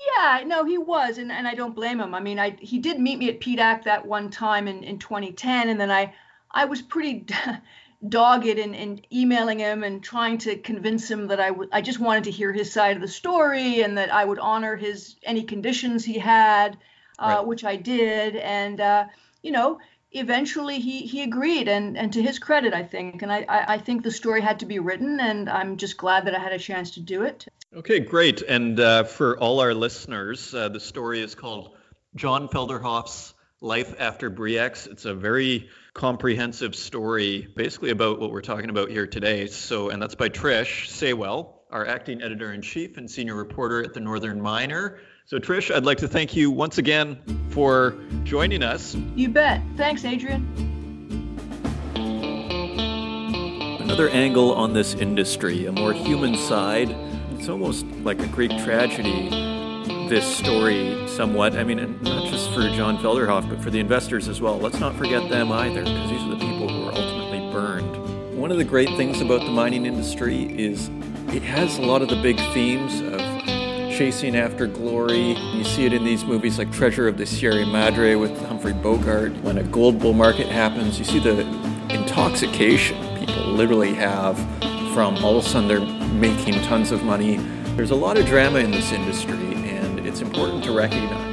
Yeah, 0.06 0.42
no, 0.46 0.64
he 0.64 0.78
was, 0.78 1.18
and, 1.18 1.32
and 1.32 1.48
I 1.48 1.54
don't 1.54 1.74
blame 1.74 2.00
him. 2.00 2.14
I 2.14 2.20
mean, 2.20 2.38
I 2.38 2.56
he 2.60 2.78
did 2.78 3.00
meet 3.00 3.18
me 3.18 3.28
at 3.28 3.40
PDAC 3.40 3.84
that 3.84 4.06
one 4.06 4.30
time 4.30 4.68
in, 4.68 4.84
in 4.84 4.98
2010, 4.98 5.68
and 5.68 5.80
then 5.80 5.90
I 5.90 6.14
I 6.52 6.66
was 6.66 6.82
pretty 6.82 7.26
dogged 8.08 8.46
in, 8.46 8.74
in 8.74 9.00
emailing 9.12 9.58
him 9.58 9.82
and 9.82 10.02
trying 10.02 10.38
to 10.38 10.56
convince 10.56 11.10
him 11.10 11.26
that 11.28 11.40
I, 11.40 11.48
w- 11.48 11.68
I 11.72 11.80
just 11.80 11.98
wanted 11.98 12.24
to 12.24 12.30
hear 12.30 12.52
his 12.52 12.72
side 12.72 12.94
of 12.94 13.02
the 13.02 13.08
story 13.08 13.82
and 13.82 13.98
that 13.98 14.12
I 14.12 14.24
would 14.24 14.38
honor 14.38 14.76
his 14.76 15.16
any 15.24 15.42
conditions 15.42 16.04
he 16.04 16.18
had, 16.18 16.78
uh, 17.18 17.36
right. 17.38 17.46
which 17.46 17.64
I 17.64 17.74
did. 17.74 18.36
And 18.36 18.80
uh, 18.80 19.06
you 19.42 19.50
know, 19.50 19.80
eventually 20.12 20.80
he 20.80 21.00
he 21.00 21.22
agreed, 21.22 21.68
and 21.68 21.96
and 21.96 22.12
to 22.12 22.22
his 22.22 22.38
credit, 22.38 22.74
I 22.74 22.82
think, 22.82 23.22
and 23.22 23.32
I 23.32 23.44
I 23.48 23.78
think 23.78 24.02
the 24.02 24.10
story 24.10 24.40
had 24.40 24.60
to 24.60 24.66
be 24.66 24.78
written, 24.78 25.20
and 25.20 25.48
I'm 25.48 25.76
just 25.76 25.96
glad 25.96 26.26
that 26.26 26.34
I 26.34 26.38
had 26.38 26.52
a 26.52 26.58
chance 26.58 26.92
to 26.92 27.00
do 27.00 27.22
it. 27.22 27.46
Okay, 27.76 28.00
great. 28.00 28.42
And 28.42 28.80
uh, 28.80 29.04
for 29.04 29.38
all 29.38 29.60
our 29.60 29.74
listeners, 29.74 30.54
uh, 30.54 30.70
the 30.70 30.80
story 30.80 31.20
is 31.20 31.34
called 31.34 31.76
John 32.14 32.48
Felderhof's 32.48 33.34
Life 33.60 33.94
After 33.98 34.30
Bre-X. 34.30 34.86
It's 34.86 35.04
a 35.04 35.14
very 35.14 35.68
comprehensive 35.92 36.74
story, 36.74 37.46
basically 37.56 37.90
about 37.90 38.20
what 38.20 38.30
we're 38.30 38.40
talking 38.40 38.70
about 38.70 38.88
here 38.88 39.06
today. 39.06 39.48
So, 39.48 39.90
and 39.90 40.00
that's 40.00 40.14
by 40.14 40.30
Trish 40.30 40.86
Saywell, 40.86 41.54
our 41.70 41.86
acting 41.86 42.22
editor 42.22 42.52
in 42.52 42.62
chief 42.62 42.96
and 42.96 43.10
senior 43.10 43.34
reporter 43.34 43.82
at 43.82 43.92
the 43.92 44.00
Northern 44.00 44.40
Miner. 44.40 45.00
So, 45.30 45.38
Trish, 45.38 45.70
I'd 45.74 45.84
like 45.84 45.98
to 45.98 46.08
thank 46.08 46.34
you 46.34 46.50
once 46.50 46.78
again 46.78 47.18
for 47.50 47.94
joining 48.24 48.62
us. 48.62 48.96
You 49.14 49.28
bet. 49.28 49.60
Thanks, 49.76 50.06
Adrian. 50.06 50.40
Another 53.82 54.08
angle 54.08 54.54
on 54.54 54.72
this 54.72 54.94
industry, 54.94 55.66
a 55.66 55.72
more 55.72 55.92
human 55.92 56.34
side. 56.34 56.88
It's 57.34 57.50
almost 57.50 57.84
like 58.04 58.20
a 58.20 58.26
Greek 58.28 58.52
tragedy 58.64 59.28
this 60.08 60.24
story 60.24 61.06
somewhat. 61.06 61.58
I 61.58 61.62
mean, 61.64 62.00
not 62.00 62.32
just 62.32 62.50
for 62.54 62.62
John 62.70 62.96
Felderhof, 62.96 63.50
but 63.50 63.60
for 63.62 63.68
the 63.68 63.80
investors 63.80 64.28
as 64.28 64.40
well. 64.40 64.58
Let's 64.58 64.80
not 64.80 64.96
forget 64.96 65.28
them 65.28 65.52
either, 65.52 65.84
because 65.84 66.10
these 66.10 66.22
are 66.22 66.30
the 66.30 66.36
people 66.38 66.70
who 66.70 66.84
are 66.84 66.94
ultimately 66.94 67.40
burned. 67.52 68.38
One 68.38 68.50
of 68.50 68.56
the 68.56 68.64
great 68.64 68.88
things 68.96 69.20
about 69.20 69.40
the 69.40 69.50
mining 69.50 69.84
industry 69.84 70.44
is 70.58 70.88
it 71.34 71.42
has 71.42 71.76
a 71.76 71.82
lot 71.82 72.00
of 72.00 72.08
the 72.08 72.16
big 72.22 72.38
themes 72.54 73.02
of 73.02 73.27
chasing 73.98 74.36
after 74.36 74.68
glory. 74.68 75.32
You 75.32 75.64
see 75.64 75.84
it 75.84 75.92
in 75.92 76.04
these 76.04 76.24
movies 76.24 76.56
like 76.56 76.70
Treasure 76.70 77.08
of 77.08 77.18
the 77.18 77.26
Sierra 77.26 77.66
Madre 77.66 78.14
with 78.14 78.30
Humphrey 78.46 78.72
Bogart. 78.72 79.32
When 79.42 79.58
a 79.58 79.64
gold 79.64 79.98
bull 79.98 80.12
market 80.12 80.46
happens, 80.46 81.00
you 81.00 81.04
see 81.04 81.18
the 81.18 81.40
intoxication 81.90 82.96
people 83.18 83.42
literally 83.48 83.94
have 83.94 84.38
from 84.94 85.16
all 85.24 85.36
of 85.36 85.44
a 85.44 85.48
sudden 85.48 85.66
they're 85.66 85.80
making 86.12 86.54
tons 86.62 86.92
of 86.92 87.02
money. 87.02 87.38
There's 87.74 87.90
a 87.90 87.96
lot 87.96 88.16
of 88.16 88.26
drama 88.26 88.60
in 88.60 88.70
this 88.70 88.92
industry, 88.92 89.34
and 89.34 90.06
it's 90.06 90.20
important 90.20 90.62
to 90.62 90.70
recognize 90.70 91.27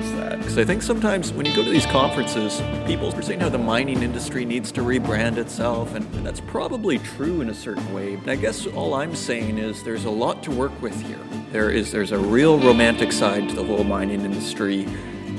because 0.55 0.69
I 0.69 0.71
think 0.71 0.83
sometimes 0.83 1.33
when 1.33 1.45
you 1.45 1.53
go 1.53 1.65
to 1.65 1.69
these 1.69 1.85
conferences, 1.87 2.61
people 2.87 3.13
are 3.13 3.21
saying 3.21 3.41
how 3.41 3.49
the 3.49 3.57
mining 3.57 4.01
industry 4.01 4.45
needs 4.45 4.71
to 4.71 4.81
rebrand 4.81 5.35
itself, 5.35 5.95
and, 5.95 6.05
that's 6.25 6.39
probably 6.39 6.97
true 6.97 7.41
in 7.41 7.49
a 7.49 7.53
certain 7.53 7.93
way. 7.93 8.17
I 8.25 8.37
guess 8.37 8.65
all 8.65 8.93
I'm 8.93 9.15
saying 9.15 9.57
is 9.57 9.83
there's 9.83 10.05
a 10.05 10.09
lot 10.09 10.41
to 10.43 10.51
work 10.51 10.71
with 10.81 10.99
here. 11.01 11.19
There 11.51 11.69
is 11.69 11.91
there's 11.91 12.13
a 12.13 12.17
real 12.17 12.57
romantic 12.57 13.11
side 13.11 13.49
to 13.49 13.55
the 13.55 13.65
whole 13.65 13.83
mining 13.83 14.21
industry. 14.21 14.87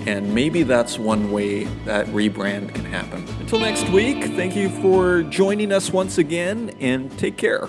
And 0.06 0.32
maybe 0.34 0.62
that's 0.62 0.98
one 0.98 1.32
way 1.32 1.64
that 1.86 2.06
rebrand 2.08 2.74
can 2.74 2.84
happen. 2.84 3.26
Until 3.40 3.58
next 3.58 3.88
week, 3.88 4.22
thank 4.36 4.54
you 4.54 4.68
for 4.68 5.22
joining 5.22 5.72
us 5.72 5.90
once 5.90 6.18
again 6.18 6.76
and 6.78 7.10
take 7.18 7.36
care. 7.36 7.68